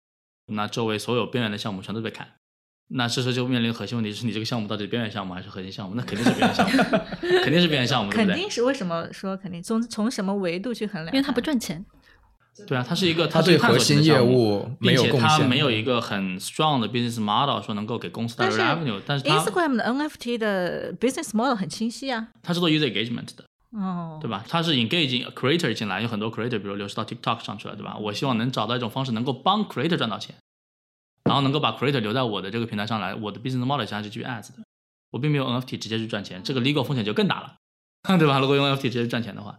[0.47, 2.27] 那周围所有边缘的项目全都被砍。
[2.89, 5.95] 那这时候就面临核心问题，是你这个项目到底边缘项目还是核心项目？
[5.95, 6.77] 那肯定是边缘项目，
[7.43, 8.33] 肯定是边缘项目，对不对？
[8.33, 9.63] 肯定是为什么说肯定？
[9.63, 11.15] 从从什么维度去衡量？
[11.15, 11.83] 因为它不赚钱。
[12.67, 19.01] 对啊，它是一个它对核心业务没有贡献，它没有一个很 strong 的 business model 说能够给公司带来 revenue。
[19.05, 23.43] 但是 Instagram 的 NFT 的 business model 很清晰啊，它是做 user engagement 的，
[23.75, 24.43] 哦，对吧？
[24.47, 27.97] 它是 engaging creator 进来，有很多 creator，比如流失到 TikTok 上去了，对吧？
[27.97, 30.35] 我希望能找到一种方式，能够帮 creator 赚到钱。
[31.25, 34.63] 然后能够把 creator 留在我的这个平台上来，我的 business model 上是基于 ads 的，
[35.09, 37.55] 我并没有 NFT 直接去赚钱，这个 legal 风险就更大了，
[38.19, 38.37] 对吧？
[38.37, 39.57] 如果用 NFT 直接赚钱的话，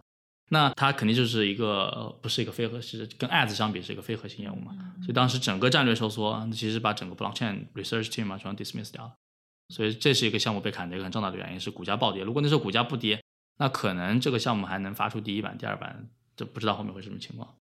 [0.51, 4.77] 那它肯定就是一个不是一个非核心，跟 ads 相比是一个非核心业务嘛。
[5.01, 9.13] 所以当时整个战略收缩，其实把整个 blockchain research team 嘛全部 dismiss 掉了。
[9.75, 12.23] 所以这是一个项目被砍的一个很重大的原因，是股价暴跌。
[12.23, 13.21] 如果那时候股价不跌，
[13.59, 17.55] 那可能这个项目还能发出第一版、第二版，这不知道后面会是什么情况。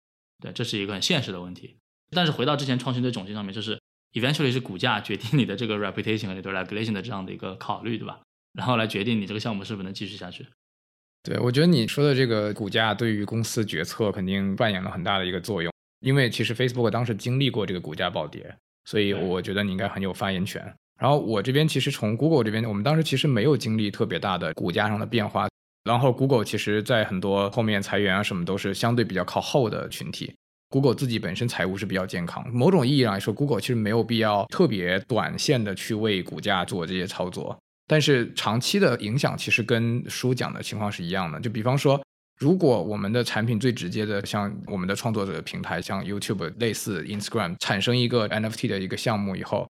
[0.42, 1.76] 对，这是一个很现实的问题。
[2.11, 3.78] 但是回到之前创新的总结上面，就是。
[4.14, 8.20] eventually 是股价决定你的这个 reputation 和你对 regulation 的这样的一个考虑，对吧？
[8.52, 10.46] 然后来决定你这个项目是不是能继续下去。
[11.24, 18.54] 对，我觉得你说的这个股价对于公司决策肯定扮演了很大的一个作用，因为其实 Facebook 当时经历过这个股价暴跌，
[18.85, 20.62] 所以我觉得你应该很有发言权。
[21.00, 25.48] 然后我这边其实从 Google 这边，我们当时其实没有经历特别大的股价上的变化，
[25.84, 30.34] 然后 Google 其实在很多后面裁员啊什么都是相对比较靠后的群体。
[30.70, 37.56] Google 自己本身财务是比较健康，某种意义上来说，Google 其实没有必要特别短线的去为股价做这些操作。
[37.86, 41.38] 但是长期的影响其实跟书讲的情况是一样的。
[41.38, 42.02] 就比方说，
[42.40, 49.68] 如果我们的产品最直接的，像我们的创作者平台，像 YouTube 类似 Instagram 产生一个 NFT 的一个项目以后，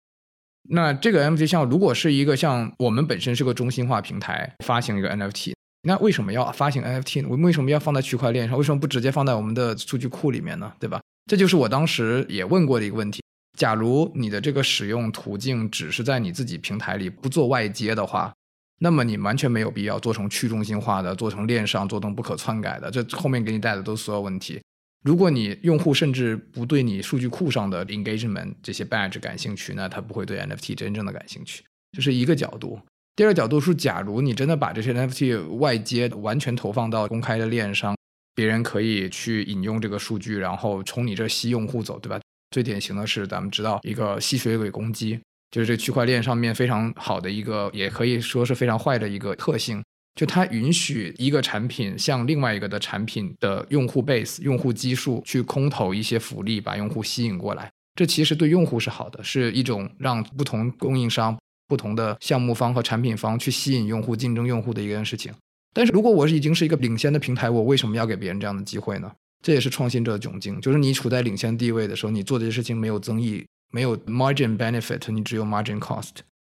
[0.68, 5.52] 那这个 NFT 项目如果是一个像我们本身是个中心化平台发行一个 NFT。
[5.82, 7.28] 那为什么要发行 NFT 呢？
[7.30, 8.58] 我们为什么要放在区块链上？
[8.58, 10.72] 为什么不直接放在我们的数据库里面呢？
[10.78, 11.00] 对吧？
[11.26, 13.22] 这就是我当时也问过的一个问题。
[13.58, 18.32] 假如你的这个使用途径只是在你自己平台里，不做外接的话，
[18.80, 22.90] 那么你完全没有必要做成去中心化的，做成链上，做成不可篡改的。
[22.90, 24.60] 这后面给你带的都是所有问题。
[25.02, 31.64] 如果你用户甚至不对你数据库上的 engagement 这些 badge 感兴趣，那他不会对 NFT 真正的感兴趣。
[31.92, 32.78] 这是一个角度。
[33.20, 37.94] 第二个角度是，假如你真的把这些 NFT 外接完全投放到公开的链上，
[38.34, 42.18] 别人可以去引用这个数据，然后从你这吸用户走，对吧？
[42.50, 57.70] 最典型的是咱们知道一个吸血鬼攻击，就是这区块链上面非常好的一个，也可以说是非常坏的一个特性，就它允许一个产品向另外一个的产品的用户 base 用户基数去空投一些福利，把用户吸引过来。
[57.94, 61.36] 这其实对用户是好的，是一种让不同供应商。
[61.70, 65.32] 不同的项目方和产品方去吸引用户、竞争用户的一件事情。
[65.72, 69.12] 但是如果我已经是一个领先的平台，我为什么要给别人这样的机会呢？
[69.40, 70.60] 这也是创新者的窘境。
[70.60, 76.16] 就是你处在领先地位的时候，你做这些事情没有增益，没有 margin benefit，你只有 margin cost。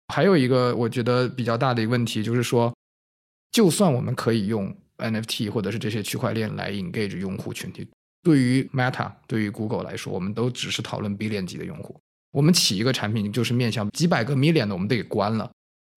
[0.09, 2.75] 还有一个我觉得比较大的一个问题就是说，
[3.51, 7.87] 就算我们可以用 NFT 或者是这些区块链来 engage 用户群体，
[8.22, 12.01] 对于 Meta、对于 Google 来说，我们都只是讨论 B 链级的用户。
[12.33, 15.51] 我们起一个产品就是面向几百个 million 的，我们得给关了。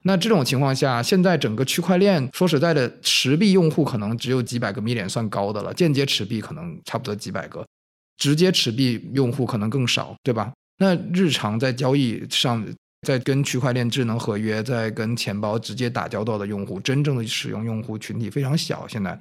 [0.03, 7.65] 那这种情况下，现在整个区块链说实在的，持币用户可能只有几百个 million 算高的了，间接持币可能差不多几百个，
[8.17, 10.53] 直接持币用户可能更少，对吧？
[10.77, 12.63] 那日常在交易上，
[13.07, 18.87] 在跟区块链智能合约，在跟钱包直接打交道的用户，真正的使用用户群体非常小。
[18.87, 19.19] 现在，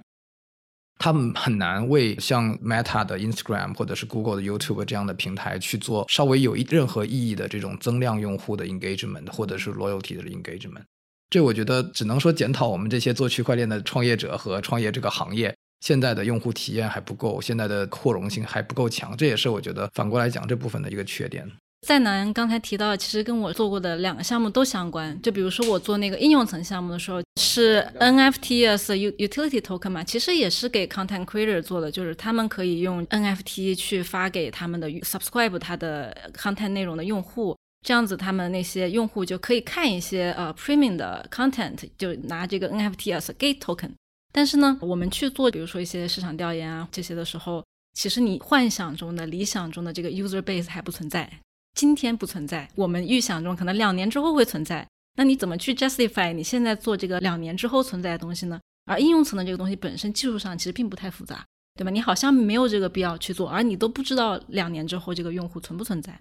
[0.99, 10.83] 他们很难为像 Meta 的 Instagram 或者是 Google 的 YouTube 这样的平台去做稍微有一任何意义的这种增量用户的 engagement 或者是 loyalty 的 engagement。
[11.31, 21.47] 这我觉得只能说检讨我们这些做区块链的创业者和创业这个行业现在的用户体验还不够，现在的扩容性还不够强，这也是我觉得反过来讲这部分的一个缺点。
[21.85, 25.21] 在南刚才提到，其实跟我做过的两个项目都相关。
[25.21, 40.97] 就比如说我做那个应用层项目的时候，是 NFT as utility token 嘛，其实也是给 content creator 做的，就是他们可以用 NFT 去发给他们的 subscribe 他的 content 内容的用户，这样子他们那些用户就可以看一些呃 premium
[40.97, 43.91] 的 content，就拿这个 NFT as gate token。
[44.33, 51.31] 但是呢，我们去做比如说一些市场调研啊这些的时候，其实你幻想中的、理想中的这个 user base 还不存在。
[51.75, 54.87] 今天不存在，我们预想中可能两年之后会存在。
[55.17, 58.61] 那你怎么去 justify 你现在做这个两年之后存在的东西呢？
[58.87, 61.91] 而应用层的这个东西本身技术上其实并不太复杂，对吧？
[61.91, 66.19] 你好像没有这个必要去做，而你都不知道两年之后这个用户存不存在。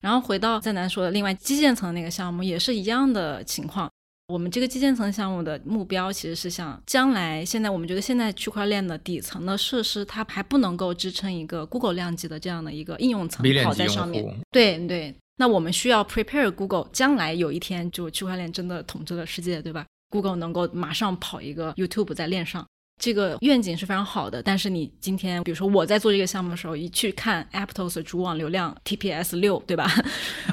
[0.00, 3.90] 然后回到再难说的另外基建层的那个项目也是一样的情况。
[4.32, 14.24] 我们这个基建层项目的目标其实是想将来，现在我们觉得现在区块链的底层的设施它还不能够支撑一个 Google 量级的这样的一个应用层跑在上面。
[14.50, 22.64] 对对，那我们需要 prepare Google，将来有一天就区块链真的统治了世界，对吧？Google 能够马上跑一个 YouTube 在链上。
[22.98, 29.90] 这个愿景是非常好的，但是你今天，比如说我在做这个项目的时候，一去看 Aptos 主网流量 TPS 六，对吧？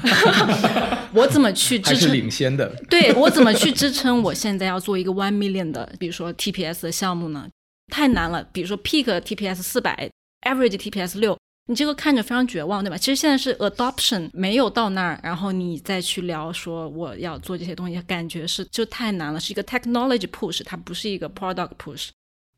[1.12, 2.12] 我怎么去支撑？
[2.12, 2.74] 领先的。
[2.88, 4.22] 对我怎么去支撑？
[4.22, 7.48] 我现在要做一个 One Million 的，比如说 TPS 的项目呢？
[7.92, 8.42] 太难了。
[8.52, 10.10] 比如说 Peak TPS 四百
[10.42, 12.96] ，Average TPS 六，你这个看着非常绝望，对吧？
[12.96, 22.08] 其实现在是 Adoption 没有到那儿，然后你再去聊说我要做这些东西，感觉是就太难了，是一个 Technology Push，它不是一个 Product Push。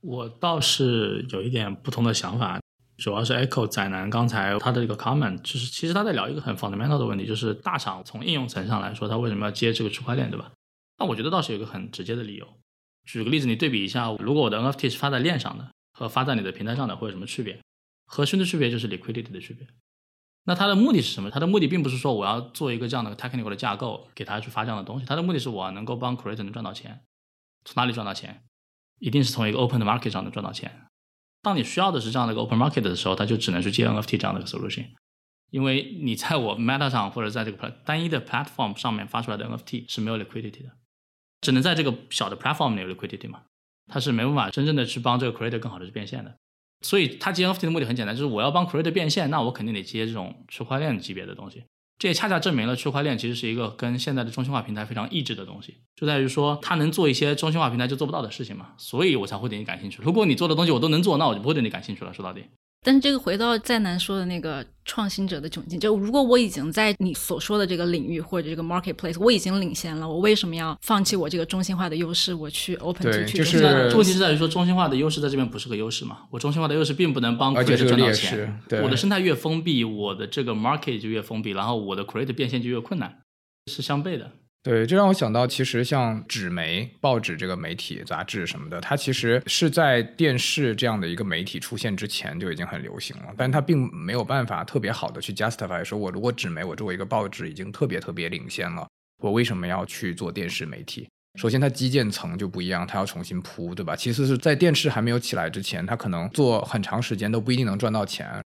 [0.03, 2.61] 我倒是有一点不同的想法，
[3.03, 10.53] 主要是 echo 仔男刚才他的一个 comment，就是其实他在聊一个很 fundamental 的问题，就是大厂从应用层上来说，他为什么要接这个区块链，对吧？
[10.99, 12.47] 那我觉得倒是有一个很直接的理由。
[13.05, 17.59] 举个例子，你对比一下，如果我的 NFT 是发在链上的和发在你的平台上的会有什么区别？
[18.07, 19.67] 核心的区别就是 liquidity 的区别。
[20.45, 21.29] 那它的目的是什么？
[21.29, 27.01] 它的目的并不是说我要做一个这样的 technical 的架构给他去发这样的东西，它的目的是我能够帮 creator 能赚到钱，
[27.65, 28.45] 从哪里赚到钱？
[29.01, 30.87] 一定是从一个 open 的 market 上能赚到钱。
[31.43, 34.87] 当你需要的是这样的一个 open market 的时候，它就只能去接 NFT 这样的一个 solution。
[35.51, 40.71] 因为你在我 Meta 上或者在这个单一的 platform 上面发出来的 NFT 是没有 liquidity 的，
[41.43, 43.43] 只能在这个小的 platform 里有 liquidity 嘛，
[43.87, 46.35] 它是没办法真正的去帮这个 creator 更好的去变现的。
[46.81, 51.65] 所以它接 NFT 的目的很简单，就是我要帮 creator 变现，那我肯定得接这种区块链级别的东西。
[52.03, 60.03] 这也恰恰证明了区块链其实是一个跟现在的中心化平台非常异质的东西，就在于说它能做一些中心化平台就做不到的事情嘛，所以我才会对你感兴趣。
[60.03, 62.13] 如果你做的东西我都能做，那我就不会对你感兴趣了。
[62.13, 62.43] 说到底。
[62.85, 73.39] 但是这个回到再难说的那个创新者的窘境，就如果我已经在你所说的这个领域或者这个 marketplace，我已经领先了，我为什么要放弃我这个中心化的优势，我去 open 对，去？
[73.39, 76.23] 就是问题是在于说中心化的优势在这边不是个优势嘛？
[76.31, 78.61] 我中心化的优势并不能帮 creator 赚到钱。
[78.83, 83.21] 我的生态越封闭，我的这个 market 就越封闭，然后我的 creator 变现就越困难，
[83.71, 84.33] 是相悖的。
[84.65, 98.87] 对，这让我想到，其实像纸媒、报纸这个媒体、杂志什么的，它其实是在电视这样的一个媒体出现之前就已经很流行了，但它并没有办法特别好的去 justify 说，我如果纸媒，我作为一个报纸已经特别特别领先了，
[99.21, 101.09] 我为什么要去做电视媒体？
[101.41, 103.97] 首先，它基建层就不一样，它要重新铺，对吧？
[103.97, 108.41] 其次是在电视还没有起来之前，它可能做很长时间都不一定能赚到钱，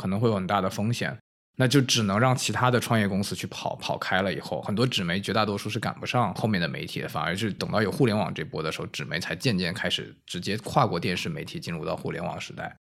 [0.00, 1.18] 可能会有很大的风险。
[1.60, 12.76] 那就只能让其他的创业公司去跑跑开了以后，很多纸媒绝大多数是赶不上后面的媒体的，反而是等到有互联网这波的时候，纸媒才渐渐开始直接跨过电视媒体进入到互联网时代。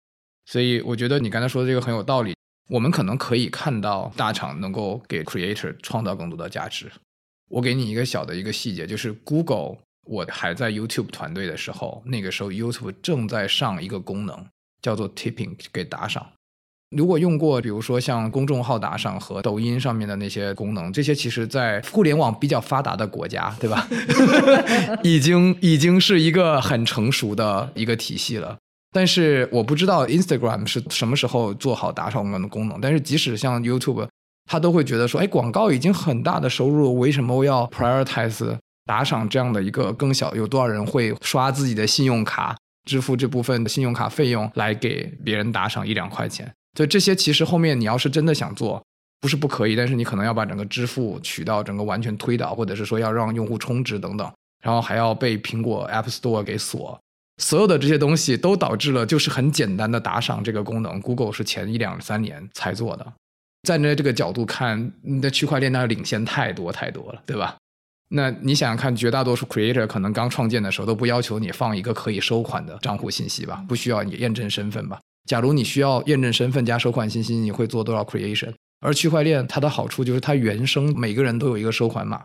[0.46, 2.35] 所以我觉得你刚才说的这个很有道理，
[2.70, 6.90] 我们可能可以看到大厂能够给 creator 创造更多的价值。
[7.50, 14.46] 我给你一个小的一个细节，就是 Google，我还在 YouTube 团队的时候，那个时候 YouTube 正在上一个功能
[14.81, 16.33] 叫做 tipping 给打赏。
[16.95, 23.88] 如果用过，比如说像公众号打赏和抖音上面的那些功能，这些其实在互联网比较发达的国家，对吧？
[25.03, 28.57] 已经已经是一个很成熟的一个体系了。
[28.95, 32.79] 但是我不知道 Instagram 是什么时候做好打赏的功能。
[32.81, 34.07] 但是即使像 YouTube，
[34.45, 40.35] 他都会觉得说，哎，广告已经很大的收入，为什么我要 prioritize 打赏这样的一个更小？
[40.35, 46.53] 有多少人会刷自己的信用卡支付这部分的信用卡费用来给别人打赏一两块钱？
[46.77, 48.83] 所以这些其实后面你要是真的想做，
[49.20, 56.98] 不是不可以，但是你可能要把整个支付渠道整个完全推倒，或者是说要让用户充值等等，然后还要被苹果 App Store 给锁。
[57.38, 63.12] 所有的这些东西都导致了，就是很简单的打赏这个功能，Google 是前一两三年才做的。
[63.62, 67.56] 站在这个角度看，你的区块链那领先太多太多了，对吧？
[68.10, 75.00] 那你想想看，绝大多数 creator 可能刚创建的时候都不要求你放一个可以收款的账户信息吧，不需要你验证身份吧？
[75.27, 78.52] 假如你需要验证身份加收款信息，你会做多少 creation？
[78.81, 82.25] 而区块链它的好处就是它原生每个人都有一个收款码，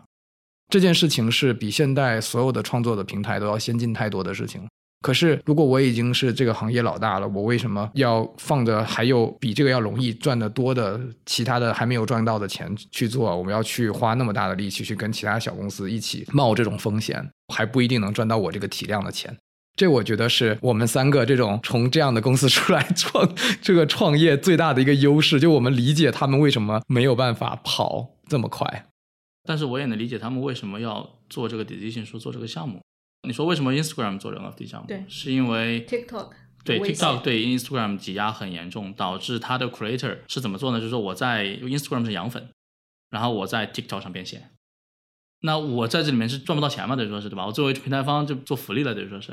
[0.68, 4.66] 这件事情是比现代所有的创作的平台都要先进太多的事情。
[5.00, 13.36] 可是，如果我已经是这个行业老大了，我为什么要放着还有比这个要容易赚得多的其他的还没有赚到的钱去做？
[13.36, 17.24] 我们要去花那么大的力气去跟其他小公司一起冒这种风险，
[17.54, 19.36] 还不一定能赚到我这个体量的钱。
[19.78, 28.86] 这我觉得是我们三个这种从这样的公司出来创这个创业最大的一个优势，就我们理解他们为什么没有办法跑这么快。
[29.44, 32.80] 但是我也能理解他们为什么要做这个 decision 说做这个项目。
[33.26, 34.88] 你说为什么 Instagram 做 NFT 项目？
[34.88, 36.30] 对，是因为 TikTok
[36.64, 40.78] 对 TikTok 对 Instagram 挤压很严重，导致它的 creator 是怎么做呢？
[40.78, 42.48] 就是说我在 Instagram 是养粉，
[43.10, 44.50] 然后我在 TikTok 上变现。
[45.42, 46.96] 那我在这里面是赚不到钱嘛？
[46.96, 47.46] 等于说是对吧？
[47.46, 49.32] 我作为平台方就做福利了，等于说是，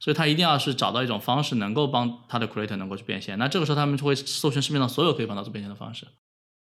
[0.00, 3.38] 所以他一定要是找到一种方式，能够帮他的 creator 能够去变现。
[3.38, 6.06] 那这个时候他们就会搜寻市面上所有可以帮他做变现的方式。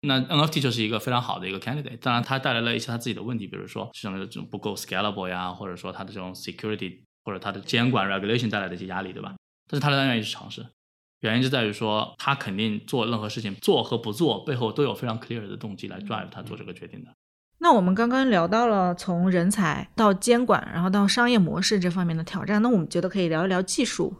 [0.03, 9.35] 那 NFT 就是一个非常好的一个 candidate，当然它带来了一些它自己的问题，比如说市场的这种不够 scalable 呀，或者说它的这种 security 或者它的监管 regulation 带来的一些压力，对吧？
[9.67, 10.67] 但是他仍然愿意去尝试，
[11.21, 17.11] 原因就在于说他肯定做任何事情做和不做背后都有非常 clear 的动机来 drive 他做这个决定的。
[17.65, 24.15] 那我们刚刚聊到了从人才到监管，然后到商业模式这方面的挑战，那我们觉得可以聊一聊技术。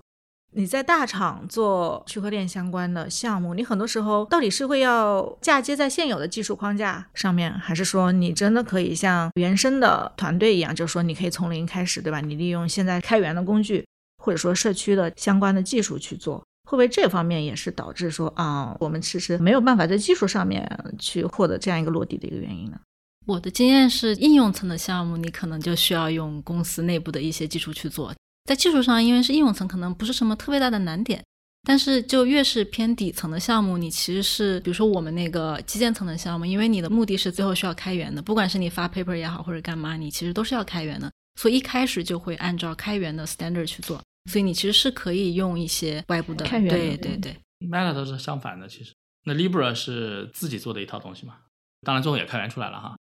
[0.53, 12.23] 你在大厂做区块链相关的项目，你很多时候到底是会要嫁接在现有的技术框架上面，还是说你真的可以像原生的团队一样，就是说你可以从零开始，对吧？
[12.23, 13.87] 你利用现在开源的工具，
[14.23, 20.67] 或者说社区的相关的技术去做，会不会这方面也是导致说啊，我们其实没有办法在技术上面
[20.99, 22.81] 去获得这样一个落地的一个原因呢？
[23.27, 28.15] 我的经验是，应用层的项目你可能就需要用公司内部的一些技术去做。
[28.45, 31.23] 在技术上，因为是应用层，可能不是什么特别大的难点。
[31.67, 41.11] 但是就越是偏底层的项目，你其实是，比如说我们那个基建层的项目，因为你的目的是最后需要开源的，不管是你发 paper 也好，或者干嘛，你其实都是要开源的，
[41.41, 43.99] 所以一开始就会按照开源的 standard 去做。
[44.31, 47.37] 所以你其实是可以用一些外部的开源的对对对。
[47.67, 48.93] Meta 都是相反的，其实
[49.25, 51.37] 那 Libra 是自己做的一套东西嘛，
[51.81, 52.95] 当然最后也开源出来了哈。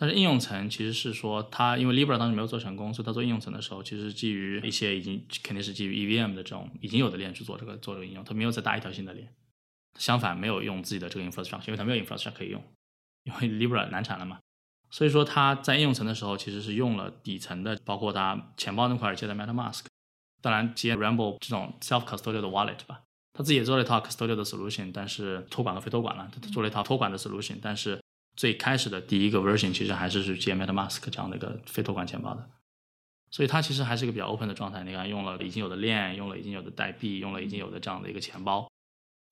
[0.00, 9.30] 但是应用层其实是说，它因为 Libra 当时没有做成功，所以它做应用层的时候，其实基于一些已经肯定是基于 EVM 的这种已经有的链去做这个做这个应用，它没有再搭一条新的链。
[9.98, 12.64] 相反，没有用自己的这个 infrastructure，因为它没有 infrastructure 可以用，
[13.24, 14.38] 因为 Libra 难产了嘛。
[14.90, 19.84] 所以说它在应用层的时候，其实是用了底层的，包括它钱包那块接的 MetaMask，
[20.40, 23.02] 当然接 Ramble 这种 self custodial 的 wallet 吧。
[23.34, 27.99] 他自己也做了一套 custodial 的 solution，但是托管和非托管了，他做了一套托管的 solution，但是
[28.40, 32.48] 最开始的第一个 version 其实还是去接 MetaMask 这样的一个非托管钱包的，
[33.30, 34.82] 所以它其实还是一个比较 open 的状态。
[34.82, 38.66] 你看，用了已经有的链，用了已经有的代币，用了已经有的这样的一个钱包，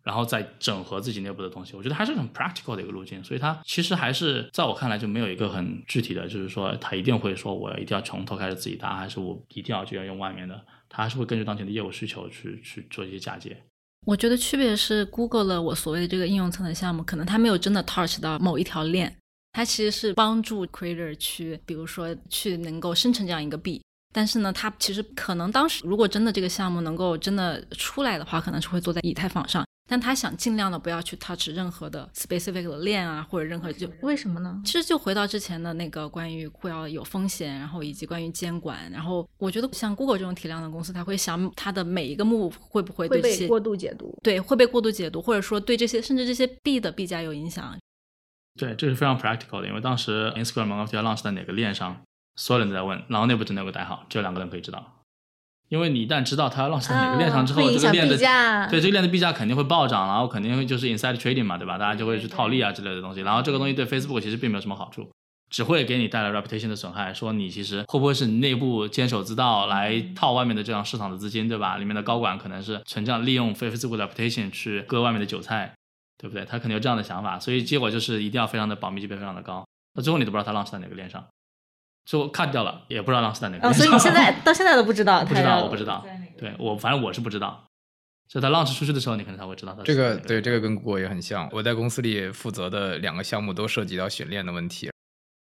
[0.02, 3.24] 然后再整合自己内部的东西，我觉得还是很 practical 的一个路径。
[3.24, 13.56] 所以它其实还是在我看来就没有一个很具体的，就是说它一定会说我一定要从头开始自己搭，还是我一定要就要用外面的，它还是会根据当前的业务需求去去做一些嫁接。
[14.08, 19.14] 我觉得区别是，Google 了我所谓的这个应用层的项目，可能它没有真的 touch 到某一条链，
[19.52, 23.82] 它其实是帮助 creator 去，比如说去能够生成这样一个币。
[24.14, 29.62] 但是呢，它其实可能当时如果真的这个项目能够真的出来的话，可能是会做在以太坊上。
[29.90, 34.60] 但他想尽量的不要去 touch 任何的 specific 的链啊，或者任何就为什么呢？
[34.64, 44.14] 其实就回到之前的那个关于会要有风险，然后以及关于监管，然后我觉得像 Google 这种体量的公司，他会想它的每一个 move 会不会会对这些被过度解读。
[44.22, 47.74] 对会被过度解读，或者说对这些甚至这些币的币价有影响。
[48.58, 52.02] 对，这是非常 practical 的，因为当时 Instagram 要 launch 在哪个链上，
[52.36, 54.97] 所有人都在问，然后内部真的有个代号，只有两个人可以知道。
[55.68, 61.76] 因为你一旦知道它要 launch 在哪个链上之后，这个链的价对这个链的币价肯定会暴涨，然后肯定会就是 inside trading 嘛，对吧？
[61.76, 65.08] 大家就会去套利啊之类的东西，然后这个东西对 Facebook 其实并没有什么好处，
[65.50, 71.76] 只会给你带来 reputation 的损害，说你其实会不会是你内部坚守之道来套外面的这样市场的资金，对吧？
[71.76, 75.74] 里面的高管可能是纯这样利用 Facebook reputation 去割外面的韭菜，
[76.16, 76.44] 对不对？
[76.44, 79.64] 他肯定有这样的想法，所以结果就是一定要非常的保密级别非常的高，
[79.94, 81.24] 那最后你都不知道他 launch 在哪个链上，
[82.08, 86.02] 最后 cut 掉了，也不知道 launch 在哪个哦，所以你现在 到现在都不知道，不知道，我不知道，
[86.38, 87.62] 对我反正我是不知道，
[88.28, 91.46] 所以他 launch 出去的时候，你可能才会知道他这个对这个跟 Google 也很像。
[91.52, 94.90] 我在公司里负责的两个项目都涉及到选链的问题，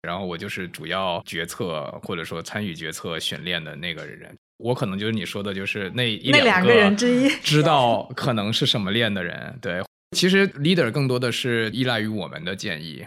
[0.01, 4.35] 然后我就是主要决策或者说参与决策选链的那个人。
[4.57, 9.57] 我可能就是你说的，就是那一那两个人之一，知道可能是什么链的人。
[9.61, 9.81] 对，
[10.17, 13.05] 其实 leader 更多的是依赖于我们的建议。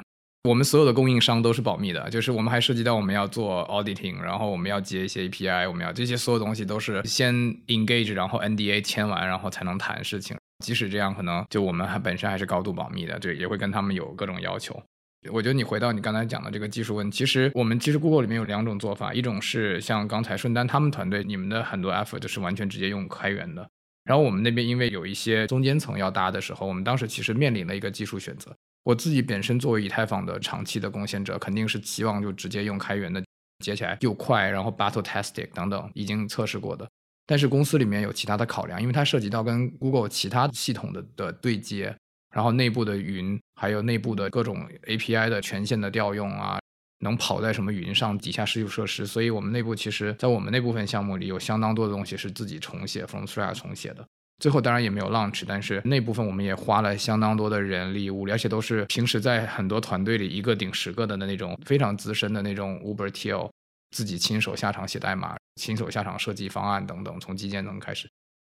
[0.49, 7.35] 我们所有的供应商都是保密的，就是我们还涉及到我们要做 auditing，然后我们要接一些 API，我们要这些所有东西都是先
[7.67, 10.35] engage，然后 NDA 签完，然后才能谈事情。
[10.65, 14.83] 即使这样，可能就我们还本身还是高度保密的，对，也会跟他们有各种要求。
[15.31, 23.69] 我觉得你回到你刚才讲的这个技术问题，其实我们其实 Google 里面有两种做法，一种是像刚才顺丹他们团队，你们的很多 effort 就是完全直接用开源的。
[24.05, 28.57] 然后我们那边因为有一些中间层要搭的时候，我们当时其实面临了一个技术选择。
[28.85, 33.23] 我自己本身作为以太坊的长期的贡献者，肯定是期望就直接用开源的，
[33.65, 36.89] 接起来又快，然后 battle testing 等等已经测试过的。
[37.27, 41.95] 但是公司里面有其他的考量，因为它涉及到跟 Google 其他系统的的对接，
[42.35, 46.59] 然后内部的云，还有内部的各种 API 的权限的调用啊，
[47.01, 54.05] 能跑在什么云上，底下是有设施，所以我们内部其实在我们那部分项目里有相当多的东西是自己重写 from scratch 重写的。
[54.41, 63.51] 最后当然也没有 launch，但是那部分我们也花了相当多的人力物力，而且都是平时在很多团队里一个顶十个的那种非常资深的那种 Uber TL，
[63.91, 68.09] 自己亲手下场写代码，亲手下场设计方案等等，从基建层开始。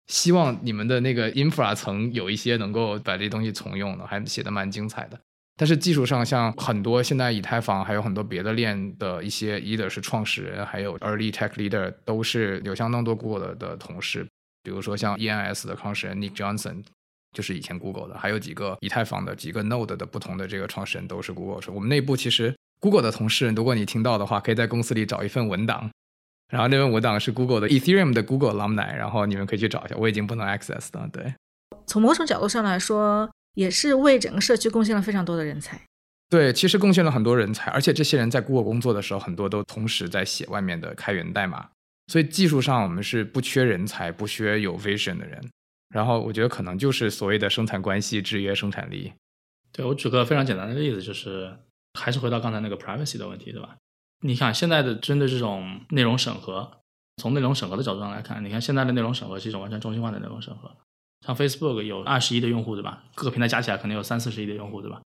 [0.09, 5.19] 希望你们的那个 infra 层有一些能够把这东西重用的，还写的蛮精彩的。
[5.57, 14.27] 但是技术上，像很多现在以太坊还有很多别的链的一些，either 是创始人，还有 early tech leader，都是有相当多 Google 的同事。
[14.67, 16.83] 比如说像 ENS 的创始人 Nick Johnson，
[17.33, 21.73] 就是以前 Google 的，还有几个以太坊的几个 Node 的不同的这个创始人都是 Google 的。
[21.73, 25.89] 我们内部其实 Google 的同事，如果你听到的话，可以在公司里找一份文档，
[26.49, 29.95] 然后那份文档是 Google 的 Ethereum 的 Google alumni，然后你们可以去找一下。
[29.97, 31.09] 我已经不能 access 了。
[31.13, 31.33] 对，
[31.87, 35.81] 从某种角度上来说，也是为整个社区贡献了非常多的人才。
[36.29, 41.69] 对，其实贡献了很多人才，而且这些人在 Google 工作的时候，很多都同时在写外面的开源代码。
[42.09, 45.41] 所以技术上我们是不缺人才，不缺有 vision 的人。
[45.89, 49.13] 然后我觉得可能就是所谓的生产关系制约生产力。
[49.73, 51.57] 对我举个非常简单的例子，就是
[51.95, 53.77] 还是回到刚才那个 privacy 的问题，对吧？
[54.21, 56.81] 你看现在的针对这种内容审核，
[57.19, 60.71] 从内容审核的角度上来看，你看现在的内容审核是一种完全中心化的内容审核。
[61.27, 63.05] 像 Facebook 有二十亿的用户，对吧？
[63.15, 65.01] 各个平台加起来可能有三四十亿的用户，对吧？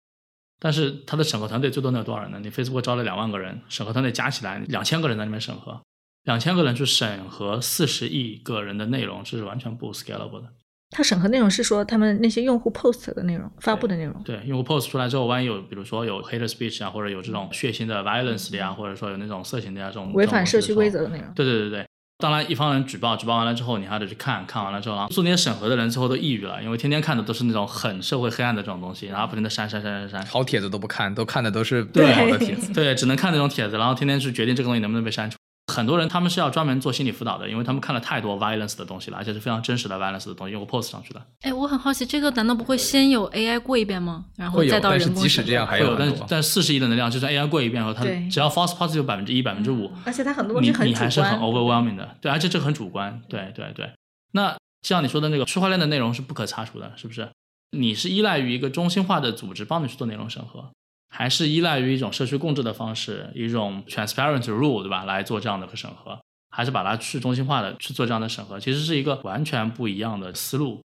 [0.59, 2.41] 但是它的审核团队最多能有多少人呢？
[2.41, 5.81] 你 Facebook 招了两万个人，审核团队加起来两千个人在里面审核。
[6.25, 10.49] 两千个人去审核四十亿个人的内容，这是完全不 scalable 的。
[10.91, 14.23] 他审核内容是说他们那些用户 post 的内容、发布的内容。
[14.25, 21.33] 对，用户 post 出来之后，万一有，比如说有 hate speech 啊，或者有这种血腥的 violence 的呀，或者说有那种色情的呀，这种违反社区规则的内容。
[21.33, 21.87] 对对对对，
[22.19, 35.39] 当然一方人举报，举报完了之后，你还得去看看完了之后，然后做那些审核的人最后都抑郁了，因为天天看的都是那种很社会黑暗的这种东西，然后不停的删删删删删，好帖子都不看，都看的都是不好的帖子，对，只能看那种帖子，然后天天去决定这个东西能不能被删除。
[35.71, 41.23] 很多人他们是要专门做心理辅导的，因为他们看了太多 violence 的东西了，而且是非常真实的 violence 的东西，用 post 上去的。
[41.43, 44.27] 哎，我很好奇，这个难道不会先有 AI 过一遍吗？
[44.37, 45.15] 然后再到人工？
[45.15, 53.91] 但是即使这样，还有，但但四十亿的能量，就算 AI 过一遍后，它只要 false positive 百分之一、百分之五，而且它很多东西很你还是很 overwhelming 的，对，而且这个很主观，对对对。
[54.33, 57.29] 那像你说的那个区块链的内容是不可擦除的，是不是？
[57.73, 60.71] 你是依赖于一个中心化的组织帮你去做内容审核。
[61.11, 65.05] 还是依赖于一种社区共治的方式，一种 transparent rule，对吧？
[65.05, 66.19] 来做这样的个审核，
[66.51, 70.81] 还是把它去中心化的去做这样的审核，其实是一个完全不一样的思路。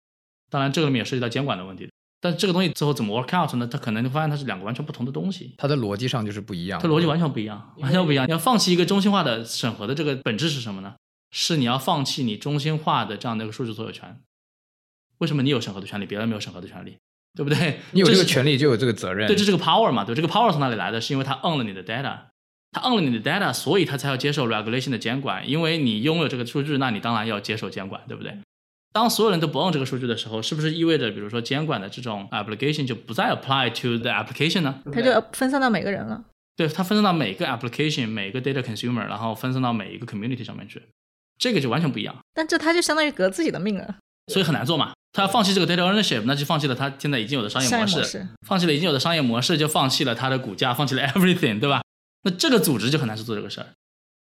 [0.51, 1.89] 当然，这个里面也涉及到监管的问题。
[2.20, 3.66] 但这个东西最后怎么 work out 呢？
[3.66, 5.55] 它可能会发现它是两个完全不同的东西。
[5.59, 6.81] 它的逻辑上就是不一样。
[6.81, 8.27] 它逻辑完全不一样，完全不一样。
[8.27, 10.95] 你要放弃一个中心化的审核的这个本质是什么呢？
[11.33, 14.18] 是你要放弃你中心化的这样的一个数据所有权。
[15.18, 16.97] 为什么你有审核的权利，别人没有审核的权利？
[17.37, 17.80] 对不对？
[17.91, 19.26] 你有这个权利就有这个责任。
[19.26, 20.05] 对，这是个 power 嘛？
[20.05, 21.01] 对，这个 power 从哪里来的？
[21.01, 22.18] 是因为他 own 了你的 data，
[22.70, 25.49] 他 own 了你的 data，所以他才要接受 regulation 的监管。
[25.49, 28.37] 因为你拥有这个数据，那你当然要接受监管，对不对？
[28.93, 34.80] 当所有人都不 own 这个数据的时候，是不是意味着，比如说监管的这种 application 就不再 apply to the application 呢？
[34.93, 36.24] 它就分散到每个人了。
[36.57, 40.80] 对，它分散到每个 application、每个 data consumer，然后分散到每一个 community 上面去，
[41.37, 42.14] 这个就完全不一样。
[42.32, 43.97] 但这他就相当于革自己的命了。
[44.33, 44.93] 所以很难做嘛。
[45.12, 51.83] 他要放弃这个 data ownership，那就放弃了他现在已经有的商业模式，放弃了已经有的商业模式，就放弃了他的股价，放弃了 everything，对吧？
[52.22, 53.68] 那这个组织就很难去做这个事儿。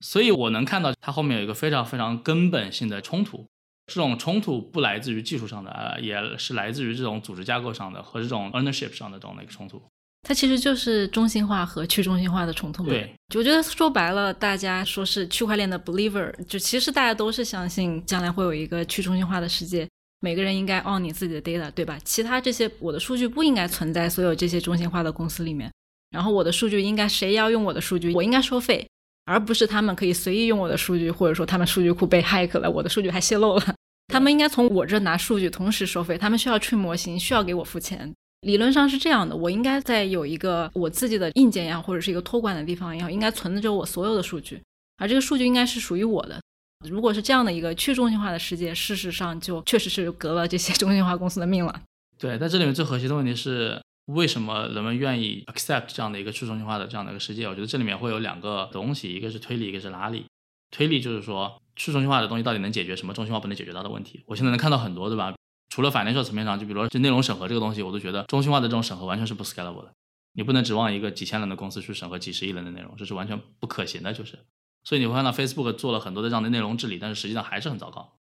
[0.00, 3.46] 所以我能看到它后面有一个非常非常根本性的冲突，
[3.86, 9.82] 这种冲突不来自于技术上的，呃，也是来自于这种组织架构上的和这种 ownership 上的这种的一个冲突。
[10.26, 12.90] 它其实就是中心化和去中心化的冲突嘛。
[12.90, 19.88] 对，我觉得说白了，大家说是区块链的 believer，就其实大家都是相信将来会有一个去中心化的世界。
[20.24, 21.98] 每个人应该 on 你自己的 data，对吧？
[22.02, 25.70] 其他这些我的数据不应该存在所有这些中心化的公司里面。
[26.10, 28.86] 然后我的数据应该谁要用我的数据，我应该收费。
[29.26, 33.74] 而不是他们可以随意用我的数据，或者说他们数据库被 hack 了，我的数据还泄露了。
[34.08, 36.16] 他们应该从我这拿数据，同时收费。
[36.16, 38.10] 他们需要 train 模型，需要给我付钱。
[38.40, 44.58] 理论上是这样的，我应该在有一个我自己的硬件也好，或者是一个托管的地方也好，应该存着我所有的数据，
[44.96, 46.40] 而这个数据应该是属于我的。
[46.88, 51.82] 如果是这样的一个去中心化的世界，事实上就确实是革了这些中心化公司的命了。
[52.18, 57.46] 对，在这里面最核心的问题是，为什么人们愿意 accept 这样的一个去中心化的这样的一个世界？
[57.46, 60.24] 我觉得这里面会有两个东西，一个是推力，一个是拉力。
[60.70, 64.22] 推力就是说，去中心化的东西到底能解决什么中心化不能解决到的问题？
[64.26, 65.34] 我现在能看到很多，对吧？
[65.70, 69.92] 除了反内设层面上，就比如说就内容审核这个东西，我都觉得中心化的这种审核完全是不 scalable 的。
[70.34, 74.38] 你不能指望一个几千人的公司去审核几十亿人的内容，这是完全不可行的，就是。
[74.84, 78.18] 所以你会看到 Facebook 做了很多的这样的内容治理，但是实际上还是很糟糕，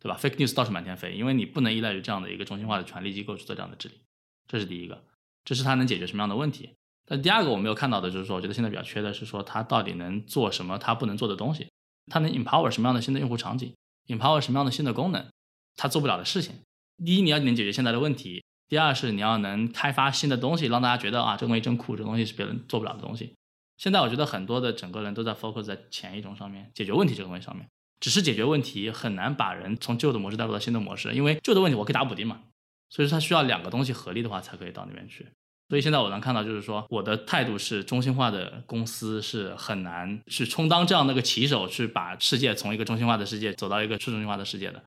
[0.00, 4.00] 对吧？Fake news 倒是满天飞，因为你不能依赖于这样的一个中心化的权力机构去做这样的治理，
[4.46, 5.04] 这是第一个，
[5.44, 6.70] 这是它能解决什么样的问题。
[7.06, 11.68] 但第二个我没有看到的就是说，我觉得现在比较缺的是说它到底能做什么它不能做的东西，
[12.06, 13.74] 它能 empower 什么样的新的用户场景
[14.06, 15.26] ，empower 什么样的新的功能，
[15.76, 16.54] 它做不了的事情。
[17.04, 23.34] 第一，你要能解决现在的问题；第二是你要能开发新的东西，让大家觉得啊，这东西真酷，这东西是别人做不了的东西。
[23.76, 27.68] 现在我觉得很多的整个人都在 focus 在前一种上面，解决问题这个东西上面，
[28.00, 32.40] 只是解决问题很难把人从旧的模式带入到新的模式，因为旧的问题我可以打补丁嘛，
[32.90, 35.26] 所以说它需要两个东西合力的话才可以到那边去。
[35.68, 44.82] 所以现在我能看到就是说，我的态度是中心化的公司是很难去充当这样的一个骑手，去把世界从一个中心化的世界走到一个去中心化的世界的，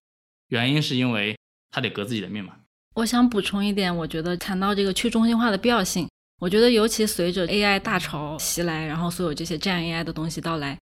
[0.49, 1.35] 原因是因为。
[1.69, 2.55] 他得革自己的命嘛。
[2.95, 6.07] 我想补充一点，我觉得谈到这个去中心化的必要性，
[6.39, 10.77] 我觉得尤其随着 AI 大潮袭来，然后所有这些战 AI 的东西到来，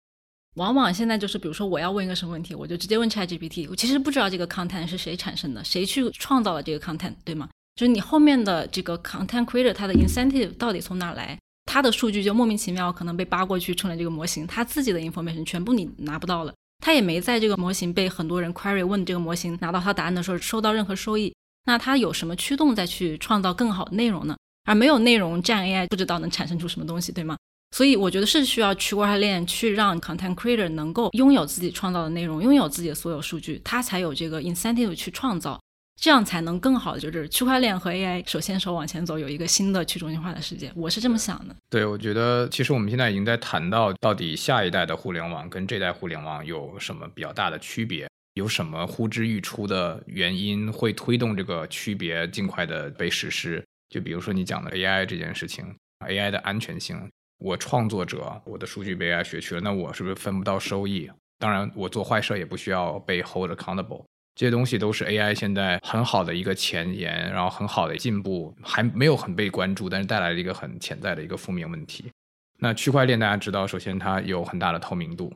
[0.56, 7.48] 往往现在就是，比如说我要问一个什么问题，我就直接问 ChatGPT，我其实不知道这个 content 是谁产生的，谁去创造了这个 content，对吗？
[7.76, 11.38] 就是你后面的这个 content creator，它的 incentive 到底从哪来？
[11.66, 16.52] 它的数据就莫名其妙可能被扒过去，成了这个模型，它自己的 information 全部你拿不到了。
[16.84, 21.34] 他也没在这个模型被很多人 query 问这个模型拿到他答案的时候收到任何收益，
[21.64, 24.36] 那他有什么驱动再去创造更好的内容呢？
[24.64, 27.36] 而没有内容，占 AI 不知道能产生出什么东西，对吗？
[27.70, 35.60] 所以我觉得是需要区块链去让 content creator 能够拥有自己创造的内容，拥有自己的所有数据，他才有这个 incentive 去创造。
[36.00, 40.70] 这样才能更好的就是区块链和 AI 手牵手往前走，有一个新的去中心化的世界。
[40.74, 41.54] 我是这么想的。
[41.70, 53.63] 对，我觉得其实我们现在已经在谈到到底下一代的互联网跟这代互联网有什么比较大的区别，有什么呼之欲出的原因会推动这个区别尽快的被实施。
[53.94, 61.08] 就比如说你讲的 AI 这件事情，AI 的安全性，我创作者我的数据被 AI 学去了，那我是不是分不到收益？
[61.38, 64.04] 当然，我做坏事也不需要被 hold accountable。
[64.34, 72.10] 这些东西都是 AI 现在很好的一个前沿，然后很好的进步，还没有很被关注，但是带来了一个很潜在的一个负面问题。
[72.58, 75.32] 那区块链大家知道，首先它有很大的透明度，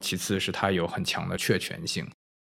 [0.00, 2.04] 其次是它有很强的确权性。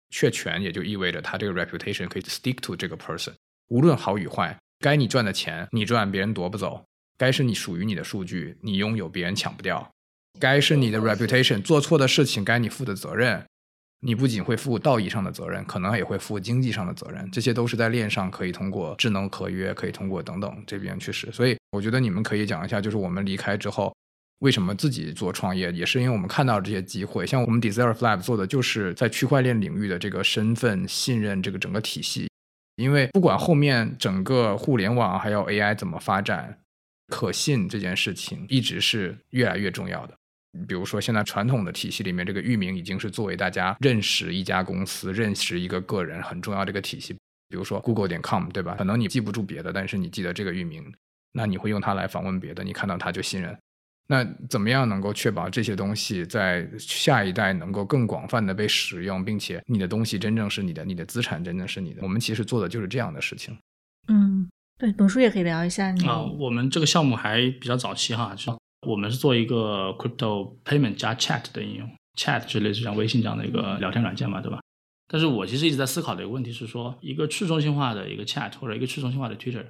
[0.09, 3.31] 确权也就意味着它这个 reputation 可以 stick to 这个 person，
[3.69, 4.53] 无论好与坏，
[4.83, 6.83] 该你赚的钱你赚，别人夺不走；
[7.17, 9.79] 该是你属于你的数据你拥有，别人抢不掉；
[10.41, 13.45] 该是你的 reputation，做错的事情该你负的责任。
[14.01, 21.31] 你不仅会负道义上的责任，可能也会负经济上的责任，这些都是在链上可以通过智能合约，可以通过等等这边去实。
[21.31, 23.95] 所以我觉得你们可以讲一下，就是我们离开之后，
[24.39, 27.25] 为什么自己做创业，也是因为我们看到这些机会。
[27.25, 32.27] 像我们 Desire Lab 做的，就是在区块链领域的这个身份信任这个整个体系。
[32.75, 36.57] 因为不管后面整个互联网还有 AI 怎么发展，
[37.07, 40.15] 可信这件事情一直是越来越重要的。
[40.67, 47.13] 比如说，现在传统的体系里面，这个域名已经是作为大家认识一家公司、认识一个个人很重要的一个体系。
[47.49, 48.75] 比如说，Google 点 com，对吧？
[48.77, 50.93] 可能你记不住别的，但是你记得这个域名，
[51.31, 53.57] 那你会用它来访问别的，你看到它就信任。
[54.07, 62.01] 那怎么样能够确保这些东西在下一代能够更广泛的被使用，并且你的东西真正是你的，你的资产真正是你的？
[62.03, 63.57] 我们其实做的就是这样的事情。
[64.07, 66.05] 嗯，对，董叔也可以聊一下你。
[66.07, 68.57] 啊，我们这个项目还比较早期哈，就。
[68.85, 71.89] 我们是做一个 crypto payment 加 chat 的应用
[72.19, 74.59] ，chat 是类似像微信这样的一个聊天软件嘛，对吧？
[75.07, 79.65] 但是我其实一直在思考的一个问题是说，一个去中心化的一个 chat 或者一个去中心化的 Twitter，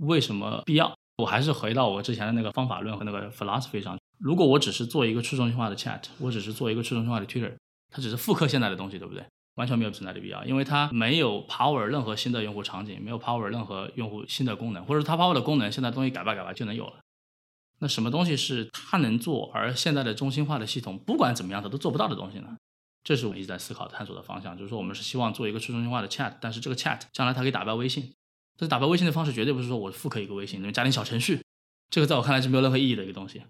[0.00, 0.96] 为什么必要？
[1.18, 3.98] 我还是回到我之前的那个方法论和那个 philosophy 上。
[4.18, 7.52] 如果我只是做一个去中心化的 chat，我只是做一个去中心化的 Twitter，
[7.90, 9.24] 它只是复刻现在的东西，对不对？
[9.56, 17.00] 完全没有存在的必要，因为它没有 power 任何新的用户场景，没有 power 任何用户新的功能，或者它 power 的功能，现在东西改吧改吧就能有了。
[17.80, 22.56] 那什么东西是它能做，而现在的中心化的系统不管怎么样它都做不到的东西呢？
[23.02, 24.56] 这是我一直在思考探索的方向。
[24.56, 28.14] 就是说，我们是希望做一个去中心化的 chat，但是这个 chat 将来它可以打败微信。
[28.58, 31.40] 但是打败微信的方式绝对不是说我复刻一个微信，里面加点小程序。
[31.88, 33.40] 这个在我看来是没有任何意义的一个东西。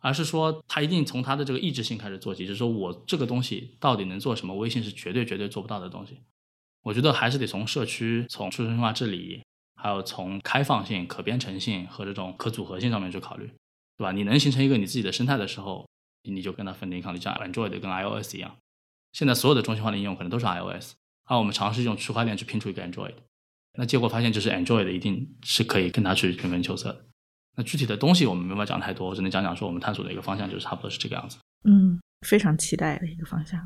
[0.00, 6.18] 而是说它一定从它的这个意志性开始做起，就是说我这个东西到底能做什么，微信是绝对绝对做不到的东西。
[6.82, 9.42] 我觉得还是得从社区、从去中心化治理，
[9.74, 13.46] 还有从开放性、可编程性和这种可组合性上面去考虑，
[13.96, 14.12] 对吧？
[14.12, 15.84] 你能形成一个你自己的生态的时候，
[16.22, 18.56] 你就跟它分庭抗礼，像 Android 跟 iOS 一样。
[19.12, 20.94] 现在所有的中心化的应用可能都是 iOS，
[21.24, 23.14] 而我们尝试用区块链去拼出一个 Android，
[23.78, 27.04] 那结果发现就是 Android 一定是可以跟它去平分秋色的。
[27.56, 31.36] 那具体的东西我们没法讲太多，我只能讲讲说我们探索的一个方向就是差不多是这个样子。
[31.62, 33.60] 嗯，非常期待的一个方向。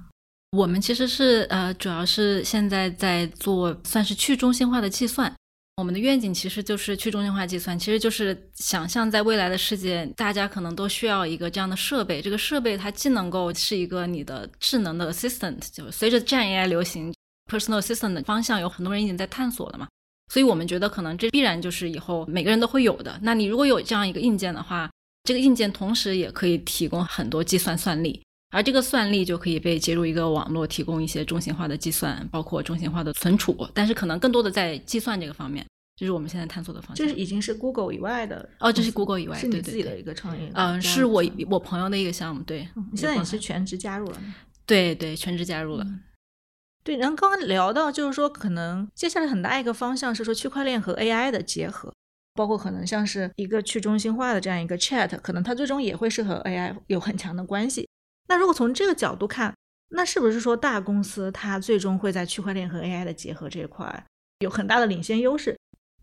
[0.51, 5.35] 我们其实是呃，主要是现在在做算是去中心化的计算。
[5.77, 12.21] 我们的愿景其实就是去中心化计算，其实就是想象在未来的世界，大家可能都需要一个这样的设备。
[12.21, 17.11] 这个设备它既能够是一个你的智能的 assistant，就随着 Gen AI 流行
[17.51, 19.89] ，personal assistant 的方向有很多人已经在探索了嘛。
[20.33, 23.21] 所以我们觉得可能这必然就是以后每个人都会有的。
[23.21, 24.91] 那你如果有这样一个硬件的话，
[25.25, 28.19] 这个硬件同时也可以提供很多计算算力。
[28.51, 33.55] 而这个算力就可以被接入一个网络，提供一些中心化的计算，包括中心化的存储。
[33.75, 35.67] 但是可能更多的在计算这个方面，
[35.97, 37.07] 这是我们现在探索的方向。
[37.07, 40.51] 这是已经是 Google 以外的哦，这是 Google 以外，是你自己的一个创业。
[40.55, 42.43] 嗯，是我我朋友的一个项目。
[42.45, 44.19] 对，你现在也是全职加入了。
[44.65, 45.87] 对对，全职加入了。
[46.85, 51.93] 对，然后刚刚聊到就是说，可能接下来很大一个方向是说区块链和 AI 的结合，
[52.35, 57.89] 包括可能像是一个去中心化的这样一个 Chat，可能它最终也会是和 AI 有很强的关系。
[58.29, 59.55] 那如果从这个角度看，
[59.91, 64.05] 那是不是说大公司它最终会在区块链和 AI 的结合这一块
[64.41, 65.57] 有很大的领先优势？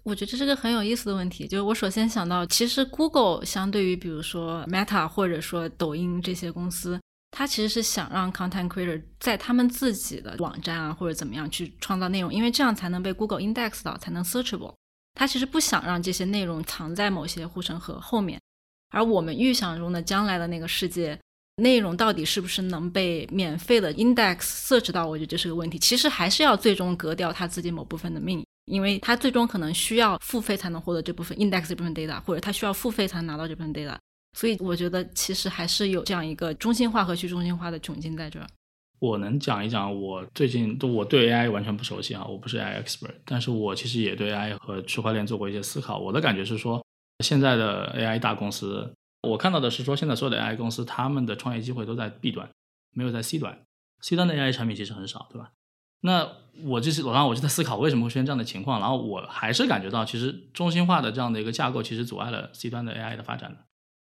[0.04, 1.46] 我觉得这是个很有意思的问题。
[1.46, 7.00] 就是我首先想到，其实 Google 相对于比如说 Meta 或者说抖音这些公司，
[7.32, 14.74] 他其实是想让 Content Creator 在他们自己的网站啊或者怎么样去创造内容，因为这样才能被 Google Index 到，才能 Searchable。
[15.14, 18.40] 他其实不想让这些内容藏在某些护城河后面。
[18.90, 21.20] 而我们预想中的将来的那个世界。
[21.62, 25.06] 内容到底是不是能被免费的 index search 到？
[25.06, 25.78] 我觉得这是个问题。
[25.78, 33.98] 其实还是要最终割掉他自己某部分的命，因为他最终可能需要付费才能获得这部分 index 这部分 data，或者他需要付费才能拿到这部分 data。
[34.34, 38.48] 所以我觉得其实还是有这样一个中心化和去中心化的窘境在这儿。
[39.00, 45.98] 我能讲一讲，我最近都我对 AI 完全不熟悉啊，我不是 AI expert，但是我其实也对 AI 和区块链做过一些思考。
[45.98, 46.84] 我的感觉是说，
[47.24, 48.94] 现在的 AI 大公司。
[49.28, 52.50] 我看到的是说，现在所有的 AI 公司，他们的创业机会都在 B 端，
[52.94, 53.58] 没有在 C 端。
[54.02, 55.52] C 端的 AI 产品其实很少，对吧？
[56.02, 56.26] 那
[56.64, 58.80] 我就是，然后我就在思考为什么会出现这样的情况。
[58.80, 63.58] 然后我还是感觉到，其实中心化的这样的一个架构，其实阻碍了 C 端的 AI 的发展的。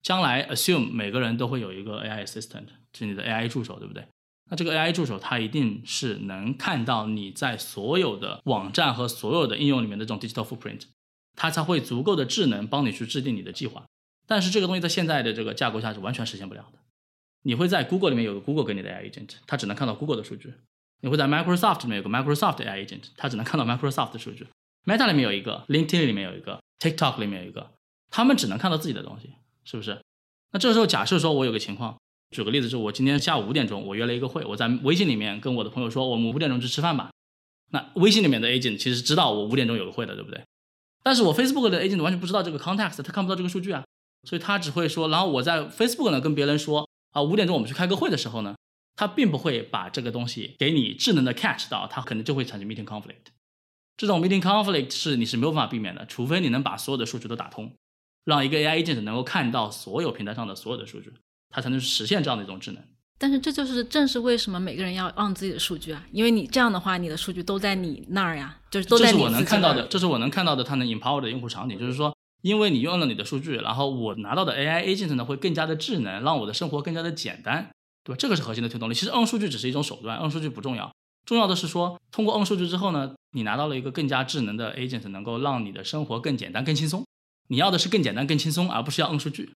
[0.04, 4.06] 将来 assume 每个人都会有一个 AI assistant，是你的 AI 助手，对不对？
[4.52, 10.82] 那这个 AI 助手，它一定是能看到你在所有的网站和所有的应用里面的这种 digital footprint，
[11.36, 13.86] 它才会足够的智能帮你去制定你的计划。
[14.28, 16.80] 但是这个东西在现在的这个架构下是完全实现不了的。
[17.44, 20.50] 你会在 Google 里面有个 Google 给你的 AI agent，它只能看到 Google 的数据；
[21.02, 24.48] 你会在 Microsoft 里面有个 Microsoft AI agent，它只能看到 Microsoft 的数据。
[24.86, 27.72] Meta 里面有一个，LinkedIn 里面有一个，TikTok 里面有一个，
[28.12, 29.34] 他们只能看到自己的东西，
[29.66, 30.02] 是不是？
[30.52, 31.98] 那这个时候假设说我有个情况，
[32.32, 37.12] 举个例子，是我今天下午五点钟我约了一个会，我在微信里面跟我的朋友说，我们五点钟去吃饭吧。
[37.72, 40.44] 那微信里面的 agent 其实知道我五点钟有个会的，对不对？
[41.04, 43.84] 但是我 Facebook 的 agent 完全不知道这个 context，他看不到这个数据啊。
[44.26, 48.56] 所以他只会说，然后我在 Facebook 呢跟别人说啊，五点钟我们去开个会的时候呢，
[48.96, 53.34] 他并不会把这个东西给你智能的 catch 到，他可能就会产生 meeting conflict。
[53.98, 57.74] 这种 meeting conflict 是你是没有办法避免的，除非你能把所有的数据都打通，
[58.26, 61.12] 让一个 AI agent 能够看到所有平台上的所有的数据，
[61.50, 62.84] 它才能实现这样的一种智能。
[63.18, 72.14] 但是这就是正是为什么每个人要 on 自己的数据啊，因为你这样的话，你的数据都在你那儿呀，就是都在你这是我能看到的，这是我能看到的，它能 empower 的用户场景，就是说。
[72.42, 77.72] 因为你用了你的数据，然后我拿到的 AI agent 呢会更加的智能，让我的生活更加的简单，
[78.04, 78.18] 对吧？
[78.20, 78.94] 这个是核心的推动力。
[78.94, 80.94] 其实 on 数据只是一种手段，on 数据不重要，
[81.26, 87.06] 重要的是说，通过 on 数据之后呢，你拿到了一个更加智能的 agent，能够让你的生活更简单、更轻松。
[87.54, 89.52] 你要的是更简单、更轻松，而不是要摁数据。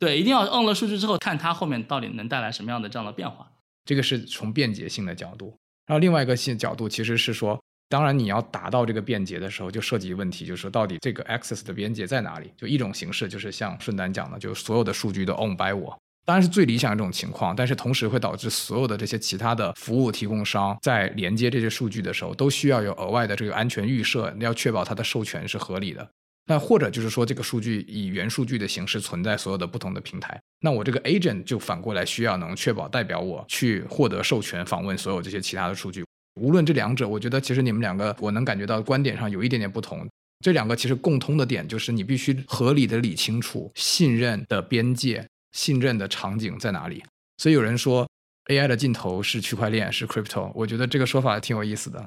[0.00, 3.46] 对，一定要摁了数据之后，看它后面到底能带来什么样的这样的变化。
[3.84, 5.54] 这个是从便捷性的角度，
[5.86, 7.60] 然后另外一个性角度其实是说。
[7.88, 12.50] 当然，你要达到这个便捷的时候，就涉及问题，就是说到底这个 access 的边界在哪里？
[12.56, 15.94] 就一种形式，就是像顺丹讲的，就是所有的数据都 own by 我。
[16.24, 26.08] 当然是最理想的这种情况，但是同时会导致所有的这些其他的服务提供商在连接这些数据的时候，都需要有额外的这个安全预设，你要确保它的授权是合理的。
[26.46, 36.04] 那或者就是说，这个数据以原数据的形式存在所有的不同的平台，那我这个 agent 就反过来需要能确保代表我去获得授权访问所有这些其他的数据。
[36.40, 40.08] 无论这两者，我觉得其实你们两个，我能感觉到观点上有一点点不同。
[40.44, 47.04] 这两个其实共通的点就是，你必须合理的理清楚信任的边界，信任的场景在哪里？
[47.36, 48.08] 所以有人说
[48.46, 50.50] AI 的尽头是区块链，是 crypto。
[50.54, 52.04] 我觉得这个说法挺有意思的。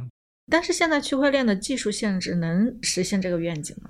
[0.52, 3.90] 但是现在区块链的技术限制能实现这个愿景吗？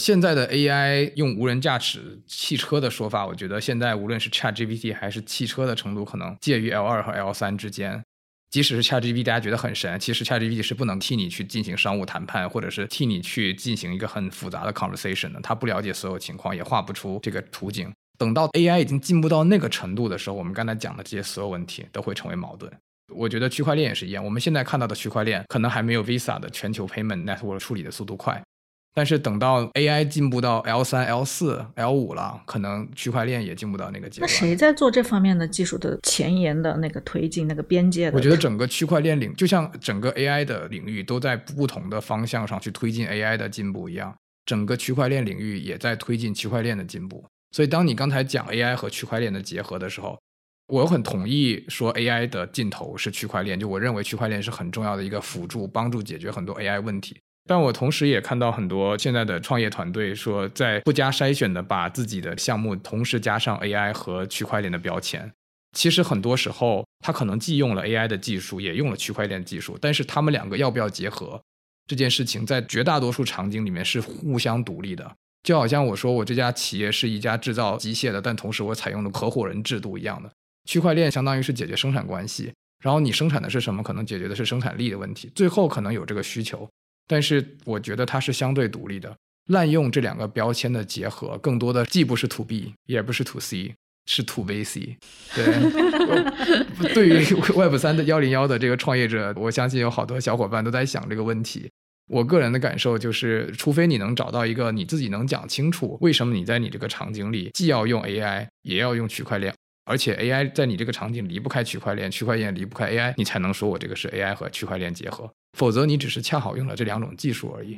[0.00, 8.02] 现在的 AI 用无人驾驶汽车的说法，我觉得现在无论是 ChatGPT 还是汽车的程度，可能介于 L 二和 L 三之间。
[8.50, 15.40] 即使是 ChatGPT，大家觉得很神，其实 ChatGPT 是不能替你去进行商务谈判，或者是替你去进行一个很复杂的 conversation 的。
[15.40, 17.92] 它不了解所有情况，也画不出这个图景。
[18.18, 22.72] 等到 AI 已经进步到那个程度的时候，我们刚才讲的这些所有问题都会成为矛盾。
[23.14, 28.42] 我觉得区块链也是一样，我们现在看到的区块链可能还没有 Visa 的全球 payment network 处理的速度快。
[28.92, 34.22] 但是等到 AI 进步到 L 三、L 四、L 五了，可能区块链也进步到那个阶段。
[34.22, 38.16] 那谁在做这方面的技术的前沿的那个推进、那个边界的？
[38.16, 44.14] 我觉得整个区块链领，就像整个 AI 的领域都在不同的方向上去推进 AI 的进步一样，
[44.44, 47.24] 整个区块链领域也在推进区块链的进步。
[47.52, 50.18] 所以，当你刚才讲 AI 和区块链的结合的时候，
[50.66, 53.58] 我很同意说 AI 的尽头是区块链。
[53.58, 57.20] 就我认为区块链是很重要的一个辅助，帮助解决很多 AI 问题。
[57.50, 65.28] 但我同时也看到很多现在的创业团队说，在不加筛选的把自己的项目同时加上 AI 和区块链的标签。
[65.76, 71.42] 其实很多时候，他可能既用了 AI 的技术，也用了区块链技术，但是他们两个要不要结合，
[71.88, 75.16] 这件事情在绝大多数场景里面是互相独立的。
[75.42, 80.30] 就好像我说我这家企业是一家制造机械的，但同时我采用的合伙人制度一样的。
[80.68, 82.52] 区块链相当于是解决生产关系，
[82.84, 86.70] 然后你生产的是什么，可能解决的是生产力的问题，最后可能有这个需求。
[87.10, 89.12] 但是我觉得它是相对独立的，
[89.48, 93.74] 滥用这两个标签的结合，更多的既不是 to B，也不是 to C，
[94.06, 94.94] 是 to VC。
[95.34, 97.24] 对， 对于
[97.58, 101.68] Web 三的幺零幺的这个创业者，我相信有好多小伙伴都在想这个问题。
[102.06, 109.52] 我个人的感受就是，除非你能找到一个你自己能讲清楚，为什么你在你这个场景里既要用 AI，也要用区块链，
[109.84, 115.30] 而且 AI 在你这个场景离不开区块链，区块链离不开 AI，你才能说我这个是 AI 和区块链结合。
[115.58, 117.76] 否则，你只是恰好用了这两种技术而已。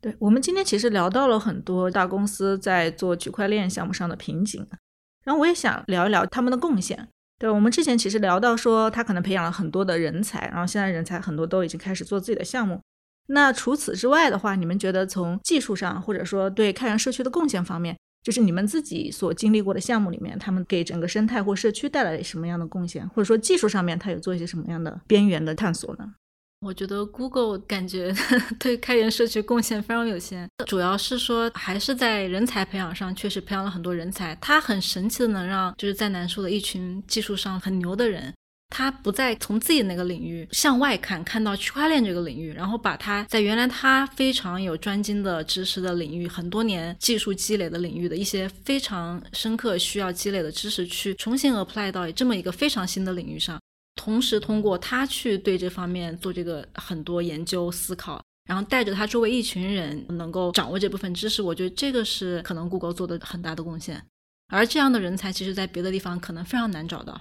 [0.00, 4.66] 对我们今天其实聊到了很多大公司在做区块链项目上的瓶颈，
[5.24, 7.08] 然后我也想聊一聊他们的贡献。
[7.38, 12.80] 对我们之前其实聊到说，他可能培养了很多的人才，然后现在人才很多都已经开始做自己的项目。
[13.28, 17.96] 那除此之外的话，你们觉得从技术上或者说对开源社区的贡献方面，
[18.26, 26.12] 就是你们自己所经历过的项目里面，他们给整个生态或社区带来什么样的贡献，或者说技术上面他有做一些什么样的边缘的探索呢？
[26.60, 28.12] 我觉得 Google 感觉
[28.58, 34.34] 对开源社区贡献非常有限，主要是说还是在人才培养上，确实培养了很多人才。
[34.40, 38.34] 它很神奇的能让就是在南树的一群技术上很牛的人，
[38.68, 53.60] 他不再从自己那个领域向外看，看到区块链这个领域，然后把他在原来他非常有专精的知识的领域，很多年技术积累的领域的一些非常深刻需要积累的知识，去重新 apply 到这么一个非常新的领域上。
[53.94, 64.04] 同时，通过他去对这方面做这个很多研究思考，然后带着他周围一群人能够掌握这部分知识，我觉得这个是可能 Google 做的很大的贡献。
[64.48, 67.20] 而这样的人才，其实在别的地方可能非常难找到，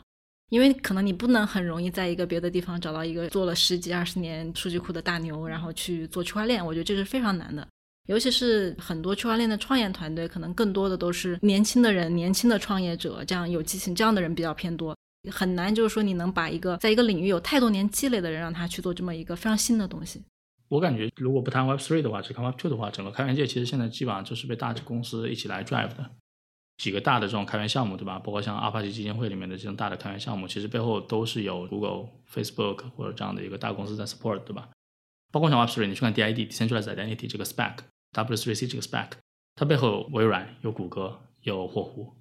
[0.49, 6.65] 因为可能你不能很容易在一个别的地方找到一个做了十几二十年数据库的大牛，然后去做区块链。
[6.65, 7.67] 我觉得这是非常难的，
[8.07, 14.95] 尤其是很多区块链的创业团队，可能更多的都是年轻的人、年轻的创业者，这样有激情这样的人比较偏多。
[15.31, 20.23] 很难，就是说你能把一个在一个领域有太多年积累的人，让他去做这么一个非常新的东西。
[20.67, 26.11] 我感觉，如果不谈 Web Three 的话，只看 Web Two 的话，整个开源界其实现在基本上就是被大公司一起来 drive 的。
[26.77, 28.19] 几个大的这种开源项目，对吧？
[28.19, 34.69] 包括像阿帕奇基金会里面的这种大的开源项目，其实背后都是有 Google、Facebook 或者这样的一个大公司在 support，对吧？
[35.31, 39.09] 包括像 Web Three，你去看 DID（Decentralized Identity） 这个 spec，W3C 这个 spec，
[39.55, 42.13] 它背后有微软、有谷歌、有火狐。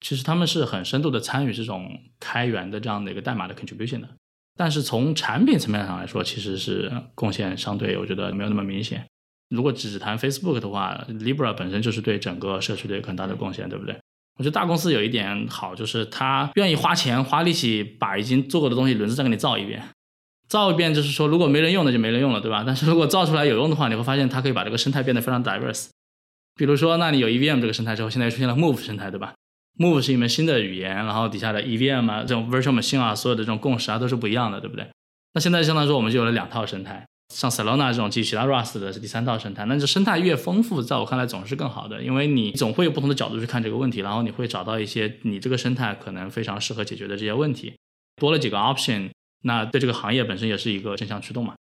[0.00, 4.08] 其实他们是很深度的参与这种开源的这样的一个代码的 contribution 的，
[4.56, 9.06] 但是从产品层面上来说，其实是贡献相对我觉得没有那么明显。
[9.52, 13.94] 如果只谈 Facebook 的话，Libra 本身就是对整个社区的一个很大的贡献，对不对？
[14.38, 19.82] 我觉得大公司有一点好，就是他愿意花钱花力气把已经做过的东西轮子再给你造一遍，
[20.48, 22.64] 造一遍就是说如果没人用的就没人用了，对吧？
[22.66, 25.88] 但是如果造出来有用的话，你会发现它可以把这个生态变得非常 diverse。
[26.54, 29.34] 比如说，那你有 EVM 这个生态之后，现在出现了 Move 生态，对吧
[29.78, 34.86] ？Move 是一门新的语言，然后底下的 EVM 啊，这种 Virtual Machine 啊，所有的这种共识啊，都是不一样的，对不对？
[35.34, 39.64] 那现在相当于说，我们就有了两套生态，像 Solana 这种基于其他 Rust 的是第三套生态。
[39.64, 47.74] 那这生态越丰富，在我看来总是更好的，因为你总会有不同的角度去看这个问题，然后你会找到一些你这个生态可能非常适合解决的这些问题。
[48.20, 49.10] 多了几个 option，
[49.44, 51.54] 那对这个行业本身也是一个正向驱动嘛。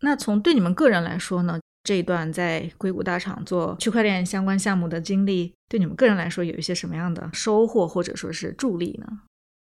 [0.00, 1.60] 那从对你们个人来说呢？
[1.84, 9.06] 这一段在硅谷大厂做区块链相关项目的经历，对你们个人来说有一些什么样的收获或者说是助力呢？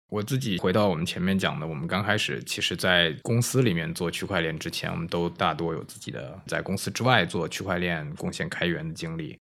[0.10, 9.38] 我自己回到我们前面讲的，我们刚开始其实，在公司里面做区块链之前，我们都大多有自己的在公司之外做区块链贡献开源的经历，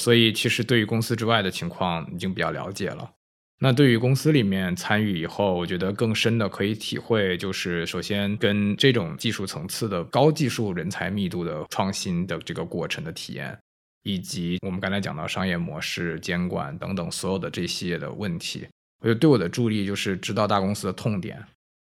[0.00, 3.10] 所以其实对于公司之外的情况已经比较了解了。
[3.58, 13.58] 那对于公司里面参与以后，我觉得更深的可以体会，就是首先跟这种技术层次的高技术人才密度的创新的这个过程的体验，
[14.04, 18.68] 以及我们刚才讲到商业模式、监管等等所有的这些的问题。
[19.00, 21.42] 我觉得对我的助力就是知道大公司的痛点，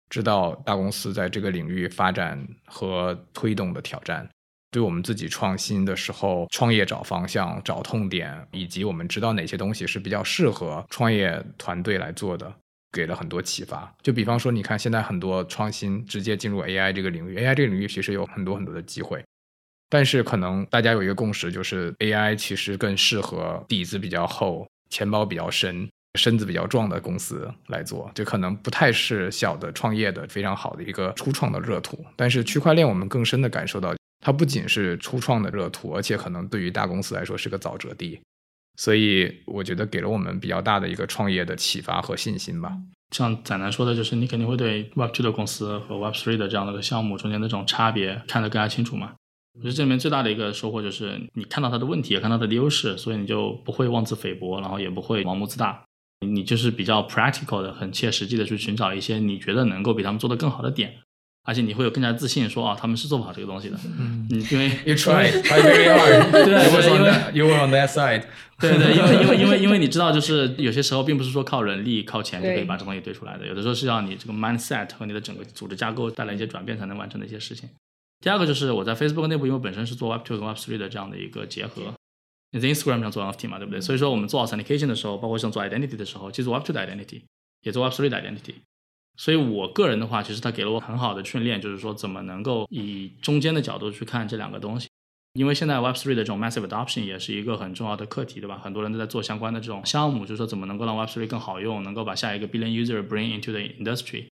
[0.09, 4.27] 知道大公司在这个领域发展和推动的挑战，
[4.71, 12.51] 对我们自己创新的时候创业找方向、找痛点，以及我们知道哪些东西是比较适合创业团队来做的，
[12.91, 13.93] 给了很多启发。
[14.01, 19.23] 就比方说，你看现在很多创新直接进入 AI 这个领域，AI 这个领域其实有很多很多的机会，
[19.89, 25.89] 但是可能大家有一个共识，就是 AI 其实更适合底子比较厚、钱包比较深。
[26.19, 32.05] 身子比较壮的公司来做，就可能不太是小的创业的非常好的一个初创的热土。
[32.15, 38.19] 但是区块链，我们更深的感受到，它不仅是初创的热土，而且可能对于大公司来说是个沼泽地。
[38.77, 42.73] 所以我觉得给了我们比较大的一个创业的启发和信心吧。
[43.15, 49.13] 像展南说的，就是你肯定会对 Web Two 的公司和 Web Three 的这样的个项目中间的这种差别看得更加清楚嘛。
[49.53, 55.83] 我觉得这里面最大的一个收获就是你看到它的问题，也看到它的优势，所以你就不会妄自菲薄，然后也不会盲目自大。
[56.25, 60.93] 你就是比较 practical 的，很切实际的去寻找一些你觉得能够比他们做的更好的点，
[61.43, 63.77] 而且你会有更加自信，说啊，他们是做不好这个东西的。
[63.97, 68.23] 嗯，因为 you try try very hard，对对，因为 you were on that side，
[68.59, 77.67] 对对，因为因为因为因为你知道，就是 有些时候并不是说靠人力、靠钱就可以把这东西堆出来的，有的时候是要你这个 mindset 和你的整个组织架构带来一些转变才能完成的一些事情。
[78.23, 81.93] 第二个就是我在 Facebook 内部，因为本身是做 Web Two 跟 Web Three 的这样的一个结合。
[82.51, 83.79] 你在 Instagram 上做 NFT 嘛，对不对？
[83.81, 87.21] 所以说我们做 authentication 的时候，包括像做 identity 的时候，既做 Web2 的 identity，
[87.61, 88.55] 也做 Web3 的 identity。
[89.17, 94.87] 所以我个人的话，其实它给了我很好的训练，就是说怎么能够以中间的角度去看这两个东西。
[95.33, 98.59] 因为现在 Web3 的这种 massive adoption 也是一个很重要的课题，对吧？
[98.61, 104.25] 很多人都在做相关的这种项目，就是说怎么能够让 Web3 更好用，能够把下一个 billion user bring into the industry。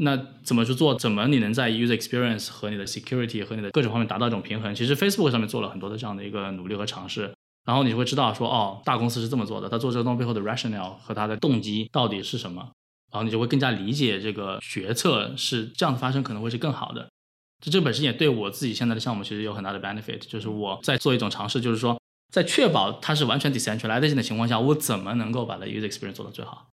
[0.00, 0.94] 那怎么去做？
[0.94, 4.74] 怎么你能在 user experience 和你的 security 和你的各种方面达到一种平衡？
[4.74, 7.30] 其实 Facebook 上面做了很多的这样的一个努力和尝试。
[7.64, 12.62] 然后你就会知道说，哦，大公司是这么做的，他做这个东西背后的 rationale 和他的动机到底是什么，
[13.12, 17.08] 然后你就会更加理解这个决策是这样的发生可能会是更好的。
[17.62, 22.00] 这这本身也对我自己现在的项目其实有很大的 benefit，就是我在做一种尝试，就是说
[22.32, 26.68] 在确保它是完全 decentralized 的情况下，我怎么能够把它 user experience 做到最好？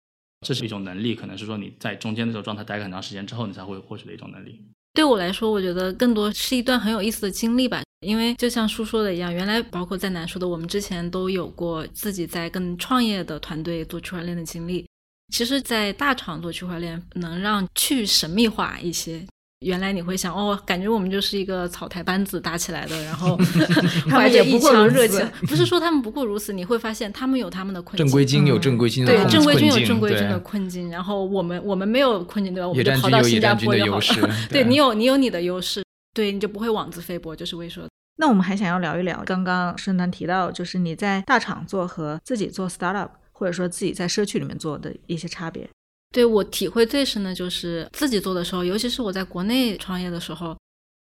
[0.44, 4.60] 这是一种能力，可能是说你在中间那种状态待很长时间之后，你才会获取的一种能力。
[4.92, 7.80] 对我来说，我觉得更多是一段很有意思的经历吧。
[8.02, 14.84] 因为就像叔说的一样，原来包括在南说的，我们之前都有过自己在跟创业的团队做区块链的经历。
[15.32, 19.24] 其实，在大厂做区块链，能让去神秘化一些。
[19.64, 23.38] 原来你会想，哦，感觉我们就是一个草台班子搭起来的，然后
[24.10, 25.24] 怀着一腔热情。
[25.46, 28.04] 不是说他们不过如此，你会发现他们有他们的困境。
[28.04, 30.90] 正规军有正规军的对，正规军有正规军的困境。
[30.90, 32.68] 然后我们我们没有困境，对吧？
[32.68, 34.34] 我们就跑到新加坡就好了。
[34.50, 35.82] 对你有你有你的优势。
[36.14, 37.88] 对，你就不会妄自菲薄，就是为说。
[38.16, 45.68] 那我们还想要聊一聊，刚刚顺丹提到，就是你在大厂做和自己做 startup，或者说自己在社区里面做的一些差别。
[46.12, 50.54] 对我体会最深的就是自己做的时候，尤其是我在国内创业的时候，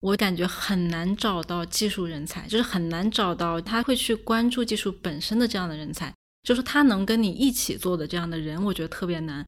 [0.01, 6.13] 我感觉很难找到技术人才，就是很难找到他会去关注技术本身的这样的人才，
[6.43, 9.43] 就是他能跟你一起做的这样的人，我觉得特别难。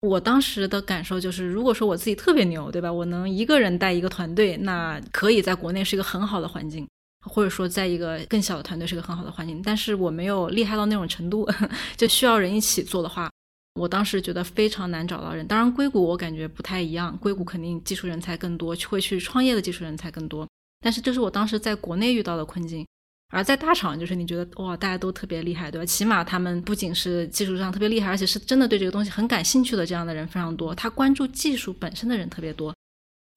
[0.00, 2.90] 我当时的感受就是，如果说我自己特别牛，对吧？
[2.90, 6.88] 我能一个人带一个团队，那可以在国内是一个很好的环境，
[7.26, 9.60] 或者说在一个更小的团队是个很好的环境。
[9.62, 11.46] 但是我没有厉害到那种程度，
[11.98, 13.30] 就需要人一起做的话，
[13.74, 15.46] 我当时觉得非常难找到人。
[15.46, 20.48] 当然，硅谷我感觉不太一样，硅谷肯定技术人才更多，会去创业的技术人才更多。
[20.80, 22.86] 但是这是我当时在国内遇到的困境。
[23.30, 25.86] 而在大厂，就是你觉得哇，大家都特别厉害，对吧？
[25.86, 30.74] 起码他们不仅是技术上特别厉害，而且是真的对这个东西很感兴趣的这样的人非常多。
[30.74, 32.74] 他关注技术本身的人特别多，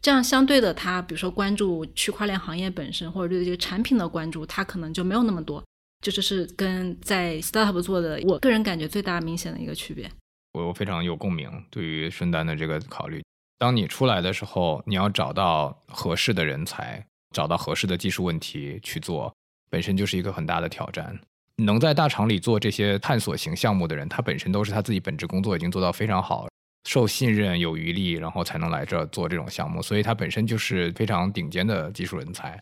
[0.02, 5.64] 这样相对的，他比如说关注区块链行业本身或者对这个产品的关注，他可能就没有那么多。
[6.02, 10.10] 这就是跟在 startup 做的，我个人感觉最大明显的一个区别。
[10.54, 13.24] 我非常有共鸣，对于顺丹的这个考虑。
[13.60, 19.34] 当你出来的时候，你要找到合适的人才，找到合适的技术问题去做。
[19.74, 21.20] 本身就是一个很大的挑战。
[21.64, 26.48] 能在大厂里做这些探索型项目的人，他本身都是他自己本职工作已经做到非常好，
[26.88, 29.82] 受信任、有余力，然后才能来这儿做这种项目。
[29.82, 32.56] 所以他本身就是非常顶尖的技术人才。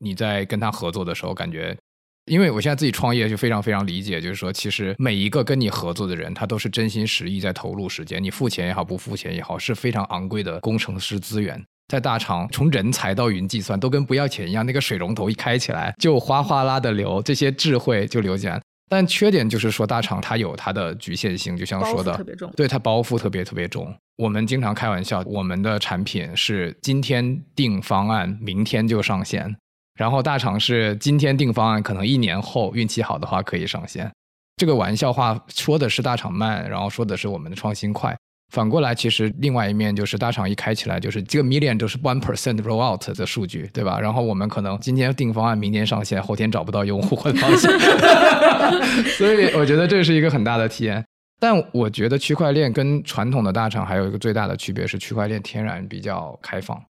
[0.00, 1.74] 你在跟他合作的时候，感觉，
[2.26, 11.64] 因为我现在自己创业就非常非常理解，就是说，其实每一个跟你合作的人，他都是真心实意在投入时间，你付钱也好，不付钱也好，是非常昂贵的工程师资源。
[11.88, 18.60] 在大厂，从人才到云计算，都跟不要钱一样，那个水龙头一开起来就哗哗啦的流，这些智慧就流进来。
[18.90, 23.94] 但缺点就是说，大厂它有它的局限性，就像说的，特别重，对它包袱特别特别重。
[24.16, 29.54] 我们经常开玩笑，我们的产品是今天定方案，明天就上线。
[29.94, 34.10] 然后大厂是今天定方案，可能一年后运气好的话可以上线。
[34.56, 38.16] 这个玩笑话说的是大厂慢，然后说的是我们的创新快。
[38.58, 44.00] 反过来，其实另外一面就是大厂一开起来，就是这个 million 都是 one percent roll out 的数据，对吧？
[44.00, 47.70] 然后我们可能今天定方案，明天上线，后天找不到用户或方向。
[49.16, 51.04] 所以我觉得这是一个很大的体验。
[51.38, 56.82] 但我觉得区块链跟传统的大厂还有一个最大的区别是，区块链天然比较开放，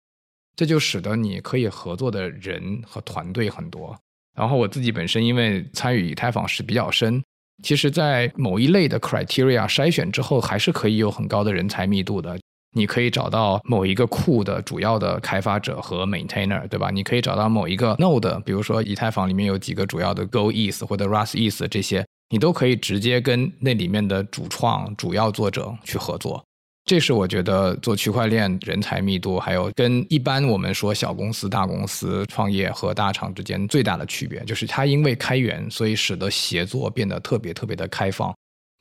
[0.55, 3.93] 这就使得你可以合作的人和团队很多。
[4.37, 7.21] 然后我自己本身因为参与以太坊是比较深。
[7.63, 12.39] 其实，在某一类的 criteria 筛选之后，还是可以有很高的人才密度的。
[12.75, 16.91] 你可以找到某一个库的主要的开发者和 maintainer，对吧？
[16.91, 26.45] 你可以找到某一个 node，比如说以太坊里面有几个主要的 goes 或者 Rust ETH 这些，你都可以直接跟那里面的主创、主要作者去合作。
[26.87, 38.33] 这是我觉得做区块链人才密度，还有跟一般我们说小公司、大公司创业和大厂之间最大的区别，就是它因为开源，所以使得协作变得特别特别的开放，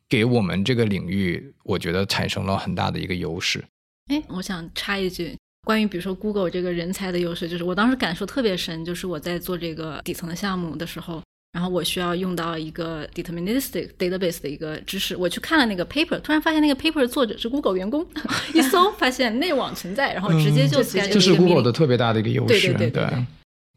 [0.08, 3.66] 给我们这个领域，我觉得产生了很大的一个优势。
[4.12, 5.36] 哎，我想插一句，
[5.66, 11.24] 关于比如说 Google 这个人才的优势，就是我当时感受特别深，就是我在做这个底层的项目的时候。
[11.56, 18.06] 然后我需要用到一个 deterministic database 的一个知识，我去看了那个 paper，突然发现那个 paper 的作者是 Google 员工，
[18.54, 22.74] 一搜发现内网存在，然后直接就这是 Google 的特别大的一个优势。
[22.74, 23.26] 对对对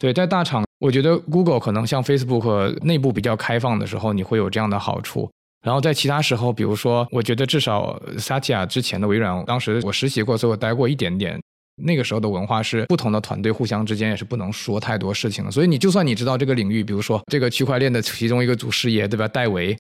[0.01, 5.31] 对，在大厂，我觉得 Google 可能像 Facebook 内部比较开放的时候，你会有这样的好处。
[5.65, 11.41] 然后在其他时候，比如说，我觉得至少 Satya 之前的微软，当时我实习过，所以我待过一点点。
[11.81, 19.29] 那个时候的文化是不同的团队互相之间也是不能说太多事情的，所以你就算你知道这个领域，比如说这个区块链的其中一个祖师爷，对吧？
[19.29, 19.79] 戴维，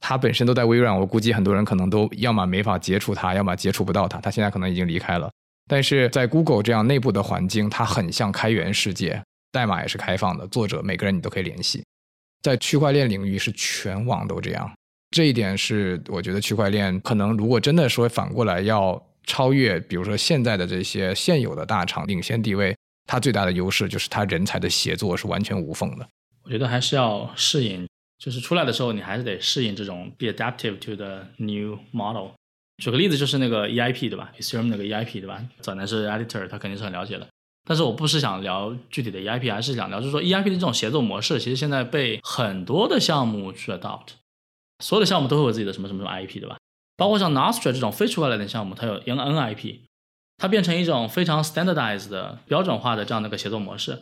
[0.00, 4.20] 他本身都在微软，我估计很多人可能都要么没法接触他，要么接触不到他。
[4.20, 5.30] 他现在可能已经离开了，
[5.66, 11.82] 但是在 Google 这样内部的环境，它很像开源世界，代码也是开放的，作者每个人你都可以联系。
[12.42, 14.70] 在区块链领域是全网都这样，
[15.10, 19.02] 这一点是我觉得区块链可能如果真的说反过来要。
[19.28, 22.74] 超越，比如说现在的这些现有的大厂领先地位，
[23.06, 26.08] 它最大的优势就是它人才的协作是完全无缝的。
[26.42, 27.86] 我觉得还是要适应，
[28.18, 32.30] 就是出来的时候你还是得适应这种 be adaptive to the new model。
[32.82, 35.44] 举个例子，就是那个 EIP 对吧？Ethereum 那个 EIP 对吧？
[35.60, 37.26] 早年是 editor，他肯定是很了解的。
[37.68, 44.12] 但是我不是想聊具体的 EIP，还是想聊，就是说 EIP 的这种协作模式，其实现在被很多的项目去 adopt，
[44.78, 46.56] 所有的项目都会有自己的什么什么什么 IP 对吧？
[46.98, 49.78] 包括像 Nostr 这种非区块链的项目，它有 NIP，
[50.36, 54.00] 它变成一种非常 standardized 的标准化的这样的一个协作模式。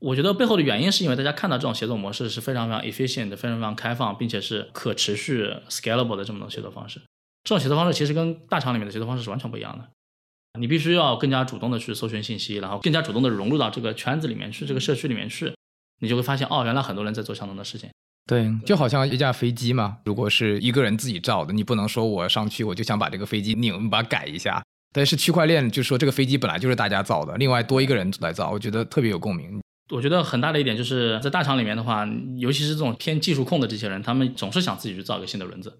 [0.00, 7.00] 我觉得背后的原因是因为大家看到这种协作模式是非常非常 efficient、非常非常开放，并且是可持续 scalable 的这么种协作方式。
[7.44, 9.86] 这种协作方式其实跟大厂里面的协作方式是完全不一样的。
[10.58, 15.52] 你必须要更加主动的去搜寻信息，然后更加主动的融入到这个圈子里面去，这个社区里面去，
[16.00, 17.90] 你就会发现哦，原来很多人在做相同的事情。
[18.26, 24.62] 对，就好像一架飞机嘛，如果是一个人自己造的，你不能说我上去我就想把这个飞机拧把它改一下。
[24.92, 29.60] 但是区块链就说这个飞机本来就是大家造的，另外多一个人来造，我觉得特别有共鸣。
[29.92, 32.08] 我觉得很大的一点就是在大厂里面的话，
[32.38, 35.78] 尤其是这种偏技术控的这些人，他们总是想自己去造一个新的轮子，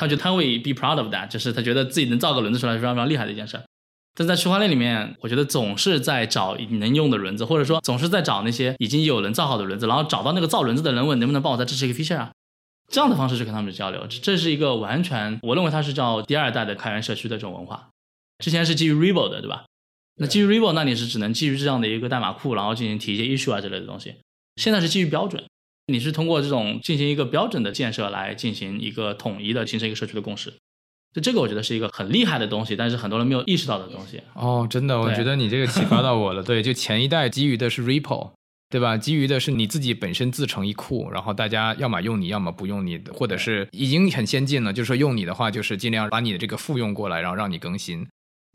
[0.00, 3.60] 他觉得他会 be proud of that，就是他觉得自己能造个轮子出来是非常非常厉害的一件事。
[4.14, 12.32] 但在区块链里面，我觉得总是在找能用的轮子，或者说总是在找那些已经有人造好的轮子，然后找到那个造轮子的人问能不能帮我再支持一个 feature 啊？
[12.90, 17.88] 这样的方式去跟他们交流，这是一个完全我认为它是叫第二代的开源社区的这种文化。
[18.44, 19.64] 之前是基于 Rebol 的，对吧？
[20.16, 24.16] 那基于 Rebol，那你是只能基于这样的一个代码库，然后进行提一些 issue 啊之类的东西。
[24.56, 25.42] 现在是基于标准，
[25.86, 30.52] 你是通过这种进行一个标准的建设来进行一个统一的形成一个社区的共识。
[31.12, 34.20] 就这个，我觉得是一个很厉害的东西，但是很多人没有意识到的东西。
[34.34, 36.42] 哦，真的，我觉得你这个启发到我了。
[36.42, 38.30] 对，就前一代基于的是 Ripple，
[38.70, 38.96] 对吧？
[38.96, 48.06] 基于的是你自己本身自成一库，然后大家要么用你，要么不用你，或者是已经很先进了，就是说用你的话，就是尽量把你的这个复用过来，然后让你更新。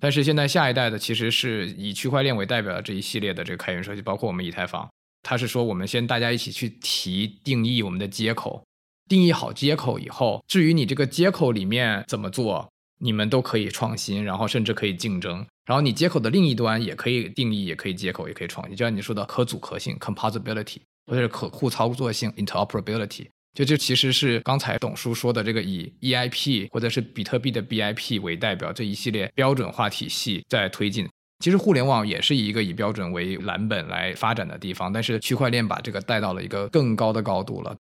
[0.02, 4.88] 但是现在下一代的其实是以区块链为代表的这一系列的这个开源社区，包括我们以太坊，
[5.22, 8.64] 它是说我们先大家一起去提定义我们的接口。
[9.08, 12.70] 定义好接口以后，至于你这个接口里面怎么做，
[13.00, 15.46] 你们都可以创新，然后甚至可以竞争。
[15.66, 18.76] 然后你接口的另一端也可以定义，也可以接口，也可以创新。
[18.76, 23.28] 就像你说的可组合性 （composability） 或者是可互操作性 （interoperability）。
[23.54, 31.10] 就这其实是刚才董叔说的这个以 EIP 或者是比特币的 BIP 为代表这一系列标准化体系在推进。
[31.44, 37.76] 其实互联网也是一个以标准为蓝本来发展的地方，但是区块链把这个带到了一个更高的高度了。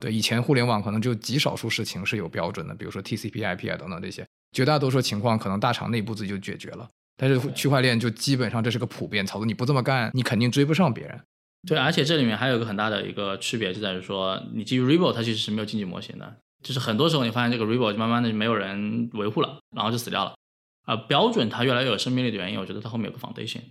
[0.00, 6.88] 对，以前互联网可能就极少数事情是有标准的，比如说 TCP/IP 啊等等这些，绝大多数情况可能大厂内部自己就解决了。
[7.16, 11.20] 但是区块链就基本上这是个普遍操作，你不这么干，你肯定追不上别人。
[11.66, 20.34] 对，而且这里面还有一个很大的一个区别，就在于说，你基于 Ripple 它其实是没有经济模型的，就是很多时候你发现这个 Ripple 就慢慢的没有人维护了，然后就死掉了。
[20.84, 23.62] 啊，标准它越来越有生命力的原因，我觉得它后面有个 foundation，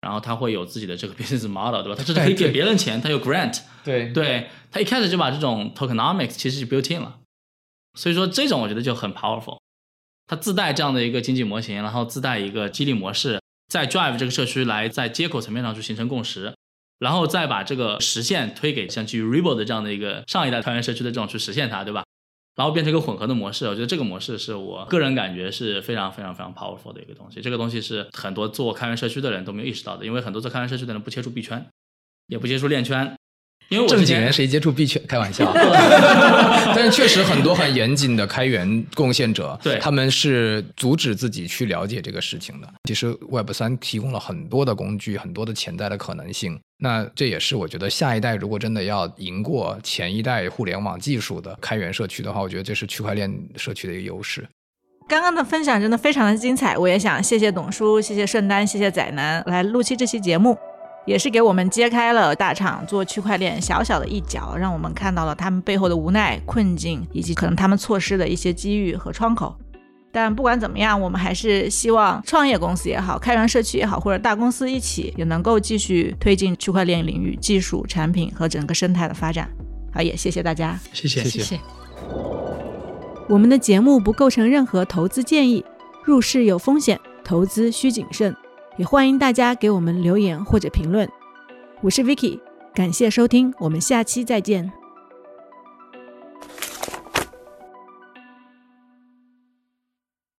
[0.00, 1.94] 然后他会有自己的这个 business model，对吧？
[1.96, 4.12] 他甚至可以给别人钱，他有 grant，对。
[4.12, 7.18] 对，他一开始就把这种 tokenomics 其实就 built in 了，
[7.98, 9.58] 所以说这种我觉得就很 powerful，
[10.26, 16.54] 它自带这样的一个经济模型，然后自带一个激励模式，在 drive 这个社区来在接口层面上去形成共识，
[16.98, 22.04] 然后再把这个实现推给像基于 Ripple 的这样的一个上一代开源社区的这种去实现它，对吧？
[22.56, 27.40] 然后变成一个混合的模式，我觉得这个模式是我个人感觉是非常非常非常 powerful 的一个东西。
[27.40, 31.64] 这个东西是很多做开源社区的人都没有意识到的，因为很多做开源社区的人不接触币圈，
[32.26, 33.16] 也不接触链圈。
[33.70, 35.00] 因为我正经人谁接触币圈？
[35.08, 35.50] 开玩笑。
[36.74, 42.68] 但是确实很多很严谨的开源贡献者，对他们是阻止自己去了解这个事情的。
[42.84, 46.58] 其实 Web 三提供了很多的工具，很多的潜在的可能性。
[46.82, 54.48] 那这也是我觉得下一代如果真的要赢过前一代互联网技术的开源社区的话，我觉得这是区块链社区的一个优势。
[55.08, 60.56] 刚刚的分享真的非常的精彩，我也想谢谢董叔，谢谢顺丹，谢谢仔男来录期这期节目，
[61.06, 69.56] 也是给我们揭开了大厂做区块链小小的一角，让我们看到了他们背后的无奈、困境，以及可能他们错失的一些机遇和窗口。
[70.12, 79.48] 但不管怎么样，我们还是希望创业公司也好，开源社区也好，或者大公司一起也能够继续推进区块链领域技术、产品和整个生态的发展。
[79.94, 80.78] 好，也谢谢大家。
[80.92, 81.60] 谢谢谢谢。
[83.28, 85.64] 我们的节目不构成任何投资建议，
[86.04, 88.34] 入市有风险，投资需谨慎。
[88.76, 91.08] 也欢迎大家给我们留言或者评论。
[91.80, 92.40] 我是 Vicky，
[92.74, 94.79] 感谢收听，我们下期再见。